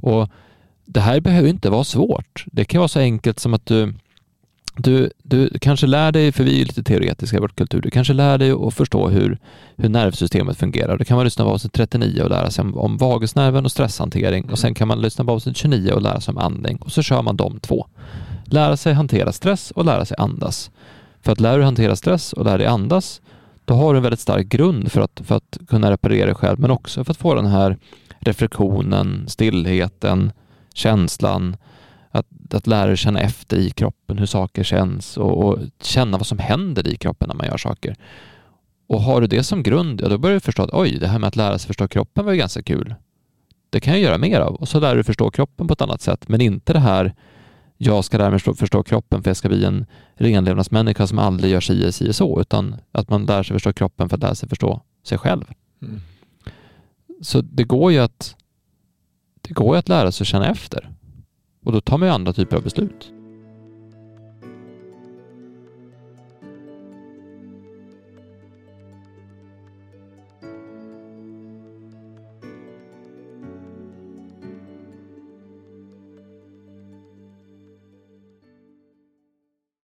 [0.00, 0.28] Och
[0.84, 2.44] det här behöver inte vara svårt.
[2.46, 3.94] Det kan vara så enkelt som att du
[4.78, 8.12] du, du kanske lär dig, för vi är lite teoretiska i vår kultur, du kanske
[8.12, 9.38] lär dig att förstå hur,
[9.76, 10.98] hur nervsystemet fungerar.
[10.98, 14.50] Då kan man lyssna på avsnitt 39 och lära sig om, om vagusnerven och stresshantering
[14.50, 17.02] och sen kan man lyssna på avsnitt 29 och lära sig om andning och så
[17.02, 17.86] kör man de två.
[18.44, 20.70] Lära sig hantera stress och lära sig andas.
[21.22, 23.20] För att lära dig hantera stress och lära dig andas,
[23.64, 26.60] då har du en väldigt stark grund för att, för att kunna reparera dig själv,
[26.60, 27.76] men också för att få den här
[28.20, 30.32] reflektionen, stillheten,
[30.74, 31.56] känslan,
[32.10, 36.26] att, att lära dig känna efter i kroppen hur saker känns och, och, känna vad
[36.26, 37.96] som händer i kroppen när man gör saker.
[38.86, 41.18] Och har du det som grund, ja då börjar du förstå att oj, det här
[41.18, 42.94] med att lära sig förstå kroppen var ju ganska kul.
[43.70, 44.54] Det kan jag göra mer av.
[44.54, 47.14] Och så lär du förstå kroppen på ett annat sätt, men inte det här
[47.76, 51.60] jag ska lära mig förstå kroppen för jag ska bli en renlevnadsmänniska som aldrig gör
[51.60, 54.82] si si så, utan att man lär sig förstå kroppen för att lära sig förstå
[55.04, 55.44] sig själv.
[55.82, 56.00] Mm.
[57.22, 58.36] Så det går ju att
[59.40, 60.90] det går ju att lära sig att känna efter.
[61.64, 63.12] Och då tar man ju andra typer av beslut.